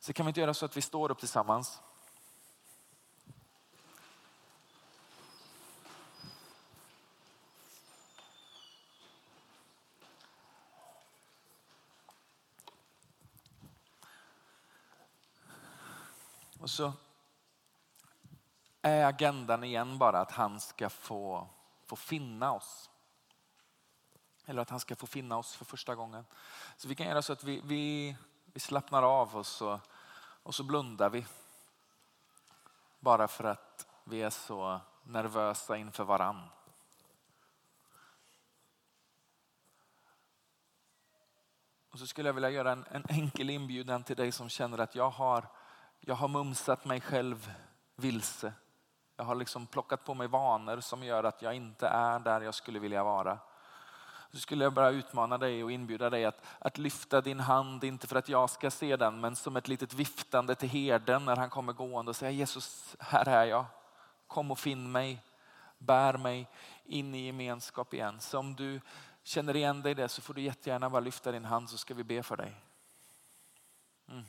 Så 0.01 0.13
kan 0.13 0.27
vi 0.27 0.31
inte 0.31 0.41
göra 0.41 0.55
så 0.55 0.65
att 0.65 0.77
vi 0.77 0.83
står 0.83 1.11
upp 1.11 1.19
tillsammans. 1.19 1.81
Och 16.61 16.71
så 16.71 16.93
är 18.83 19.05
agendan 19.05 19.65
igen 19.65 19.99
bara 19.99 20.21
att 20.21 20.33
han 20.33 20.61
ska 20.61 20.91
få, 20.91 21.49
få 21.85 21.97
finna 21.97 22.53
oss. 22.53 22.91
Eller 24.47 24.63
att 24.63 24.71
han 24.71 24.81
ska 24.81 24.97
få 24.97 25.07
finna 25.07 25.37
oss 25.37 25.55
för 25.55 25.65
första 25.65 25.95
gången. 25.95 26.25
Så 26.77 26.89
vi 26.89 26.95
kan 26.95 27.07
göra 27.07 27.23
så 27.23 27.33
att 27.33 27.45
vi, 27.45 27.61
vi, 27.65 28.17
vi 28.45 28.61
slappnar 28.61 29.03
av 29.03 29.37
och 29.37 29.47
så, 29.47 29.81
och 30.43 30.55
så 30.55 30.63
blundar 30.63 31.11
vi. 31.11 31.27
Bara 33.01 33.29
för 33.29 33.45
att 33.45 33.87
vi 34.05 34.23
är 34.23 34.31
så 34.31 34.81
nervösa 35.05 35.77
inför 35.77 36.05
varann. 36.05 36.49
Och 41.91 41.99
så 41.99 42.07
skulle 42.07 42.29
jag 42.29 42.35
vilja 42.35 42.51
göra 42.51 42.73
en, 42.73 42.85
en 42.91 43.05
enkel 43.09 43.51
inbjudan 43.51 44.05
till 44.05 44.17
dig 44.17 44.33
som 44.33 44.49
känner 44.49 44.79
att 44.79 44.95
jag 44.95 45.11
har, 45.11 45.49
jag 46.01 46.15
har 46.15 46.29
mumsat 46.29 46.85
mig 46.85 47.01
själv 47.01 47.53
vilse. 47.97 48.53
Jag 49.21 49.25
har 49.25 49.35
liksom 49.35 49.67
plockat 49.67 50.05
på 50.05 50.15
mig 50.15 50.29
vanor 50.29 50.81
som 50.81 51.03
gör 51.03 51.25
att 51.25 51.43
jag 51.43 51.55
inte 51.55 51.89
är 51.89 52.19
där 52.19 52.41
jag 52.41 52.55
skulle 52.55 52.79
vilja 52.79 53.05
vara. 53.05 53.39
Så 54.33 54.39
skulle 54.39 54.65
jag 54.65 54.73
bara 54.73 54.91
utmana 54.91 55.39
dig 55.39 55.65
och 55.65 55.73
inbjuda 55.73 56.11
dig 56.11 56.25
att, 56.25 56.45
att 56.59 56.79
lyfta 56.79 57.21
din 57.21 57.41
hand, 57.41 57.85
inte 57.85 58.07
för 58.07 58.17
att 58.17 58.29
jag 58.29 58.51
ska 58.51 58.71
se 58.71 58.97
den, 58.97 59.21
men 59.21 59.37
som 59.37 59.57
ett 59.57 59.69
litet 59.69 59.95
viftande 59.95 60.55
till 60.55 60.69
herden 60.69 61.25
när 61.25 61.37
han 61.37 61.51
kommer 61.51 61.73
gående 61.73 62.11
och 62.11 62.17
säga 62.17 62.31
Jesus, 62.31 62.97
här 62.99 63.29
är 63.29 63.45
jag. 63.45 63.65
Kom 64.27 64.51
och 64.51 64.59
finn 64.59 64.93
mig, 64.93 65.23
bär 65.79 66.17
mig 66.17 66.47
in 66.85 67.15
i 67.15 67.27
gemenskap 67.27 67.95
igen. 67.95 68.21
Så 68.21 68.39
om 68.39 68.55
du 68.55 68.81
känner 69.23 69.57
igen 69.57 69.83
dig 69.83 69.93
i 69.93 69.95
det 69.95 70.09
så 70.09 70.23
får 70.23 70.35
du 70.35 70.43
jättegärna 70.43 70.91
bara 70.91 71.01
lyfta 71.01 71.33
din 71.33 71.45
hand 71.45 71.71
så 71.71 71.79
ska 71.79 71.95
vi 71.95 72.05
be 72.05 72.23
för 72.23 72.37
dig. 72.37 72.55
Mm. 74.09 74.25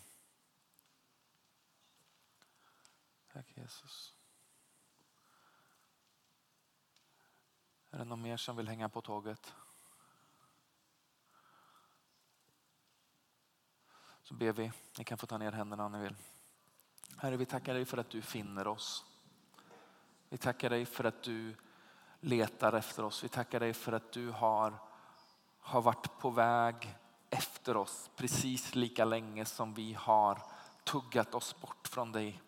Tack 3.33 3.45
Jesus. 3.55 4.10
Är 7.91 7.97
det 7.97 8.03
någon 8.03 8.21
mer 8.21 8.37
som 8.37 8.55
vill 8.55 8.67
hänga 8.67 8.89
på 8.89 9.01
tåget? 9.01 9.53
Så 14.23 14.33
ber 14.33 14.51
vi. 14.51 14.71
Ni 14.97 15.03
kan 15.03 15.17
få 15.17 15.25
ta 15.27 15.37
ner 15.37 15.51
händerna 15.51 15.85
om 15.85 15.91
ni 15.91 15.99
vill. 15.99 16.15
Herre, 17.17 17.37
vi 17.37 17.45
tackar 17.45 17.73
dig 17.73 17.85
för 17.85 17.97
att 17.97 18.09
du 18.09 18.21
finner 18.21 18.67
oss. 18.67 19.05
Vi 20.29 20.37
tackar 20.37 20.69
dig 20.69 20.85
för 20.85 21.03
att 21.03 21.23
du 21.23 21.55
letar 22.19 22.73
efter 22.73 23.03
oss. 23.03 23.23
Vi 23.23 23.29
tackar 23.29 23.59
dig 23.59 23.73
för 23.73 23.91
att 23.91 24.11
du 24.11 24.29
har, 24.29 24.73
har 25.59 25.81
varit 25.81 26.19
på 26.19 26.29
väg 26.29 26.95
efter 27.29 27.77
oss 27.77 28.09
precis 28.15 28.75
lika 28.75 29.05
länge 29.05 29.45
som 29.45 29.73
vi 29.73 29.93
har 29.93 30.41
tuggat 30.83 31.35
oss 31.35 31.61
bort 31.61 31.87
från 31.87 32.11
dig. 32.11 32.41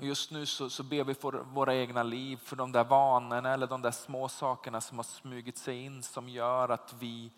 Och 0.00 0.06
just 0.06 0.30
nu 0.30 0.46
så, 0.46 0.70
så 0.70 0.82
ber 0.82 1.04
vi 1.04 1.14
för 1.14 1.32
våra 1.32 1.74
egna 1.74 2.02
liv, 2.02 2.36
för 2.36 2.56
de 2.56 2.72
där 2.72 2.84
vanorna 2.84 3.52
eller 3.52 3.66
de 3.66 3.82
där 3.82 3.90
små 3.90 4.28
sakerna 4.28 4.80
som 4.80 4.98
har 4.98 5.02
smugit 5.02 5.58
sig 5.58 5.84
in 5.84 6.02
som 6.02 6.28
gör 6.28 6.68
att 6.68 6.94
vi 6.98 7.32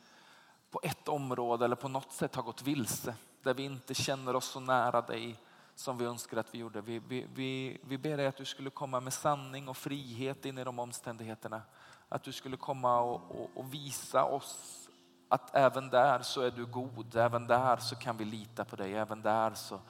på 0.70 0.80
ett 0.82 1.08
område 1.08 1.64
eller 1.64 1.76
på 1.76 1.88
något 1.88 2.12
sätt 2.12 2.34
har 2.34 2.42
gått 2.42 2.62
vilse. 2.62 3.14
Där 3.42 3.54
vi 3.54 3.62
inte 3.62 3.94
känner 3.94 4.36
oss 4.36 4.44
så 4.44 4.60
nära 4.60 5.00
dig 5.00 5.36
som 5.74 5.98
vi 5.98 6.04
önskar 6.04 6.36
att 6.36 6.54
vi 6.54 6.58
gjorde. 6.58 6.80
Vi, 6.80 6.98
vi, 6.98 7.26
vi, 7.34 7.80
vi 7.84 7.98
ber 7.98 8.16
dig 8.16 8.26
att 8.26 8.36
du 8.36 8.44
skulle 8.44 8.70
komma 8.70 9.00
med 9.00 9.12
sanning 9.12 9.68
och 9.68 9.76
frihet 9.76 10.44
in 10.44 10.58
i 10.58 10.64
de 10.64 10.78
omständigheterna. 10.78 11.62
Att 12.08 12.22
du 12.22 12.32
skulle 12.32 12.56
komma 12.56 13.00
och, 13.00 13.40
och, 13.40 13.50
och 13.54 13.74
visa 13.74 14.24
oss 14.24 14.88
att 15.28 15.56
även 15.56 15.90
där 15.90 16.22
så 16.22 16.40
är 16.40 16.50
du 16.50 16.66
god, 16.66 17.16
även 17.16 17.46
där 17.46 17.76
så 17.76 17.96
kan 17.96 18.16
vi 18.16 18.24
lita 18.24 18.64
på 18.64 18.76
dig, 18.76 18.94
även 18.94 19.22
där 19.22 19.54
så, 19.54 19.80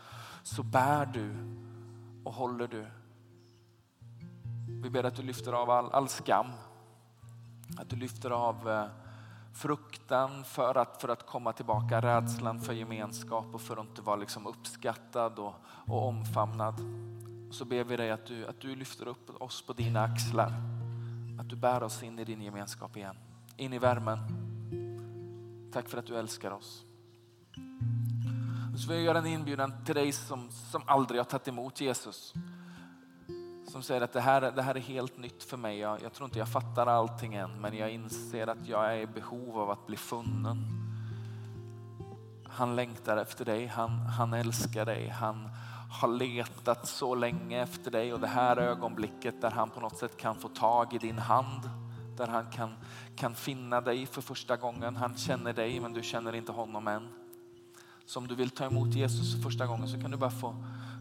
så 0.42 0.62
bär 0.62 1.06
du 1.06 1.34
och 2.24 2.34
håller 2.34 2.68
du. 2.68 2.86
Vi 4.82 4.90
ber 4.90 5.04
att 5.04 5.16
du 5.16 5.22
lyfter 5.22 5.52
av 5.52 5.70
all, 5.70 5.90
all 5.90 6.08
skam, 6.08 6.46
att 7.78 7.90
du 7.90 7.96
lyfter 7.96 8.30
av 8.30 8.70
eh, 8.70 8.86
fruktan 9.52 10.44
för 10.44 10.74
att, 10.74 11.00
för 11.00 11.08
att 11.08 11.26
komma 11.26 11.52
tillbaka, 11.52 12.00
rädslan 12.00 12.60
för 12.60 12.72
gemenskap 12.72 13.46
och 13.52 13.60
för 13.60 13.76
att 13.76 13.86
inte 13.86 14.02
vara 14.02 14.16
liksom 14.16 14.46
uppskattad 14.46 15.38
och, 15.38 15.54
och 15.86 16.08
omfamnad. 16.08 16.74
Så 17.50 17.64
ber 17.64 17.84
vi 17.84 17.96
dig 17.96 18.10
att 18.10 18.26
du, 18.26 18.46
att 18.46 18.60
du 18.60 18.76
lyfter 18.76 19.08
upp 19.08 19.42
oss 19.42 19.66
på 19.66 19.72
dina 19.72 20.02
axlar, 20.02 20.52
att 21.40 21.48
du 21.48 21.56
bär 21.56 21.82
oss 21.82 22.02
in 22.02 22.18
i 22.18 22.24
din 22.24 22.42
gemenskap 22.42 22.96
igen, 22.96 23.16
in 23.56 23.72
i 23.72 23.78
värmen. 23.78 24.18
Tack 25.72 25.88
för 25.88 25.98
att 25.98 26.06
du 26.06 26.16
älskar 26.16 26.50
oss 26.50 26.84
så 28.82 28.88
vill 28.88 28.96
jag 28.96 29.04
göra 29.04 29.18
en 29.18 29.26
inbjudan 29.26 29.84
till 29.84 29.94
dig 29.94 30.12
som, 30.12 30.50
som 30.50 30.82
aldrig 30.86 31.20
har 31.20 31.24
tagit 31.24 31.48
emot 31.48 31.80
Jesus. 31.80 32.34
Som 33.68 33.82
säger 33.82 34.00
att 34.00 34.12
det 34.12 34.20
här, 34.20 34.40
det 34.40 34.62
här 34.62 34.74
är 34.74 34.80
helt 34.80 35.18
nytt 35.18 35.42
för 35.42 35.56
mig. 35.56 35.78
Jag, 35.78 36.02
jag 36.02 36.12
tror 36.12 36.24
inte 36.24 36.38
jag 36.38 36.48
fattar 36.48 36.86
allting 36.86 37.34
än 37.34 37.60
men 37.60 37.76
jag 37.76 37.90
inser 37.90 38.46
att 38.46 38.66
jag 38.66 38.92
är 38.92 39.00
i 39.00 39.06
behov 39.06 39.58
av 39.58 39.70
att 39.70 39.86
bli 39.86 39.96
funnen. 39.96 40.56
Han 42.48 42.76
längtar 42.76 43.16
efter 43.16 43.44
dig, 43.44 43.66
han, 43.66 43.90
han 43.90 44.32
älskar 44.32 44.86
dig, 44.86 45.08
han 45.08 45.48
har 45.90 46.08
letat 46.08 46.88
så 46.88 47.14
länge 47.14 47.62
efter 47.62 47.90
dig 47.90 48.12
och 48.12 48.20
det 48.20 48.26
här 48.26 48.56
ögonblicket 48.56 49.40
där 49.40 49.50
han 49.50 49.70
på 49.70 49.80
något 49.80 49.96
sätt 49.96 50.16
kan 50.16 50.34
få 50.34 50.48
tag 50.48 50.94
i 50.94 50.98
din 50.98 51.18
hand 51.18 51.70
där 52.16 52.26
han 52.26 52.46
kan, 52.50 52.74
kan 53.16 53.34
finna 53.34 53.80
dig 53.80 54.06
för 54.06 54.22
första 54.22 54.56
gången. 54.56 54.96
Han 54.96 55.16
känner 55.16 55.52
dig 55.52 55.80
men 55.80 55.92
du 55.92 56.02
känner 56.02 56.34
inte 56.34 56.52
honom 56.52 56.88
än. 56.88 57.21
Så 58.06 58.18
om 58.18 58.26
du 58.26 58.34
vill 58.34 58.50
ta 58.50 58.66
emot 58.66 58.94
Jesus 58.94 59.34
för 59.34 59.42
första 59.42 59.66
gången 59.66 59.88
så 59.88 60.00
kan 60.00 60.10
du 60.10 60.16
bara 60.16 60.30
få, 60.30 60.54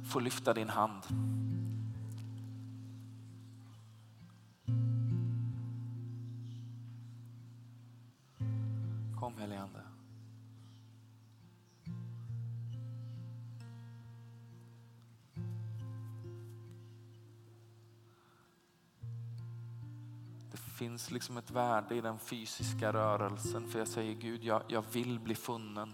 få 0.04 0.20
lyfta 0.20 0.54
din 0.54 0.70
hand. 0.70 1.04
Kom 9.20 9.38
helige 9.38 9.62
Ande. 9.62 9.82
finns 20.82 21.12
liksom 21.12 21.38
ett 21.38 21.52
värde 21.52 21.96
i 21.96 22.02
den 22.02 22.20
fysiska 22.20 22.94
rörelsen. 22.94 23.68
För 23.68 23.80
jag 23.80 23.88
säger 23.88 24.14
Gud, 24.14 24.44
jag, 24.44 24.62
jag 24.68 24.84
vill 24.92 25.20
bli 25.20 25.36
funnen. 25.36 25.94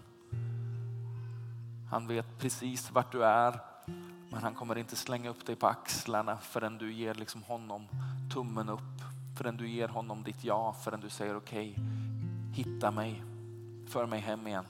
Han 1.90 2.06
vet 2.06 2.38
precis 2.38 2.90
vart 2.90 3.12
du 3.12 3.24
är, 3.24 3.60
men 4.30 4.42
han 4.42 4.54
kommer 4.54 4.78
inte 4.78 4.96
slänga 4.96 5.30
upp 5.30 5.46
dig 5.46 5.56
på 5.56 5.66
axlarna 5.66 6.36
förrän 6.36 6.78
du 6.78 6.92
ger 6.92 7.14
liksom 7.14 7.42
honom 7.42 7.88
tummen 8.32 8.68
upp. 8.68 8.80
Förrän 9.36 9.56
du 9.56 9.68
ger 9.68 9.88
honom 9.88 10.22
ditt 10.22 10.44
ja, 10.44 10.72
förrän 10.84 11.00
du 11.00 11.10
säger 11.10 11.36
okej, 11.36 11.70
okay, 11.70 11.84
hitta 12.52 12.90
mig, 12.90 13.22
för 13.88 14.06
mig 14.06 14.20
hem 14.20 14.46
igen. 14.46 14.64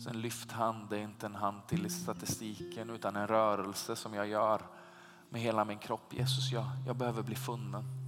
Så 0.00 0.10
en 0.10 0.20
lyft 0.20 0.52
hand 0.52 0.92
är 0.92 0.98
inte 0.98 1.26
en 1.26 1.34
hand 1.34 1.66
till 1.66 1.86
i 1.86 1.90
statistiken 1.90 2.90
utan 2.90 3.16
en 3.16 3.26
rörelse 3.26 3.96
som 3.96 4.14
jag 4.14 4.28
gör 4.28 4.62
med 5.28 5.40
hela 5.40 5.64
min 5.64 5.78
kropp. 5.78 6.14
Jesus, 6.14 6.52
jag, 6.52 6.64
jag 6.86 6.96
behöver 6.96 7.22
bli 7.22 7.34
funnen. 7.34 8.01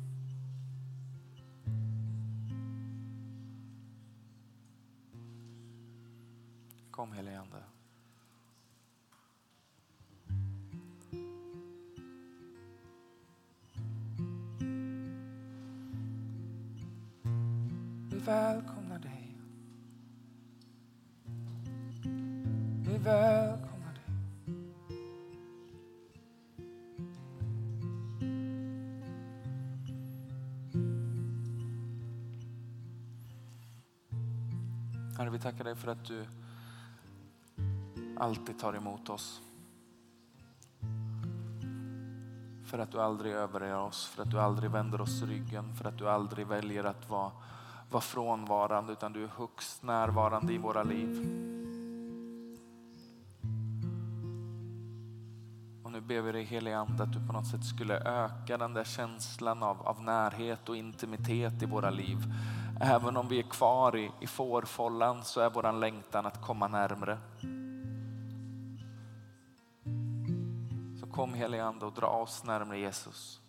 Kom 7.04 7.12
helige 7.12 7.38
Ande. 7.38 7.62
Vi 18.10 18.18
välkomnar 18.18 18.98
dig. 18.98 19.36
Vi 22.82 22.98
välkomnar 22.98 23.94
dig. 23.94 24.04
Herre, 35.18 35.30
vi 35.30 35.38
tackar 35.38 35.64
dig 35.64 35.76
för 35.76 35.88
att 35.88 36.04
du 36.04 36.26
alltid 38.18 38.58
tar 38.58 38.76
emot 38.76 39.08
oss. 39.10 39.40
För 42.64 42.78
att 42.78 42.92
du 42.92 43.00
aldrig 43.00 43.32
överger 43.32 43.80
oss, 43.80 44.06
för 44.06 44.22
att 44.22 44.30
du 44.30 44.40
aldrig 44.40 44.70
vänder 44.70 45.00
oss 45.00 45.22
ryggen, 45.22 45.74
för 45.74 45.84
att 45.84 45.98
du 45.98 46.08
aldrig 46.08 46.46
väljer 46.46 46.84
att 46.84 47.10
vara, 47.10 47.30
vara 47.90 48.00
frånvarande 48.00 48.92
utan 48.92 49.12
du 49.12 49.24
är 49.24 49.30
högst 49.36 49.82
närvarande 49.82 50.52
i 50.52 50.58
våra 50.58 50.82
liv. 50.82 51.10
Och 55.84 55.92
nu 55.92 56.00
ber 56.00 56.20
vi 56.20 56.32
dig 56.32 56.44
helige 56.44 56.78
Ande 56.78 57.02
att 57.02 57.12
du 57.12 57.26
på 57.26 57.32
något 57.32 57.46
sätt 57.46 57.64
skulle 57.64 57.98
öka 57.98 58.58
den 58.58 58.74
där 58.74 58.84
känslan 58.84 59.62
av, 59.62 59.88
av 59.88 60.02
närhet 60.02 60.68
och 60.68 60.76
intimitet 60.76 61.62
i 61.62 61.66
våra 61.66 61.90
liv. 61.90 62.18
Även 62.80 63.16
om 63.16 63.28
vi 63.28 63.38
är 63.38 63.50
kvar 63.50 63.96
i, 63.96 64.10
i 64.20 64.26
fårfållan 64.26 65.24
så 65.24 65.40
är 65.40 65.50
våran 65.50 65.80
längtan 65.80 66.26
att 66.26 66.42
komma 66.42 66.68
närmre. 66.68 67.18
Kom 71.14 71.34
helige 71.34 71.64
Ande 71.64 71.86
och 71.86 71.92
dra 71.92 72.06
oss 72.06 72.44
närmre 72.44 72.78
Jesus. 72.78 73.40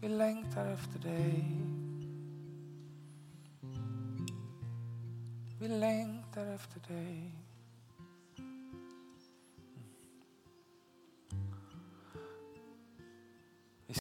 Vi 0.00 0.08
längtar 0.08 0.66
efter 0.66 0.98
dig. 0.98 1.62
Vi 5.60 5.68
längtar 5.68 6.46
efter 6.46 6.94
dig. 6.94 7.45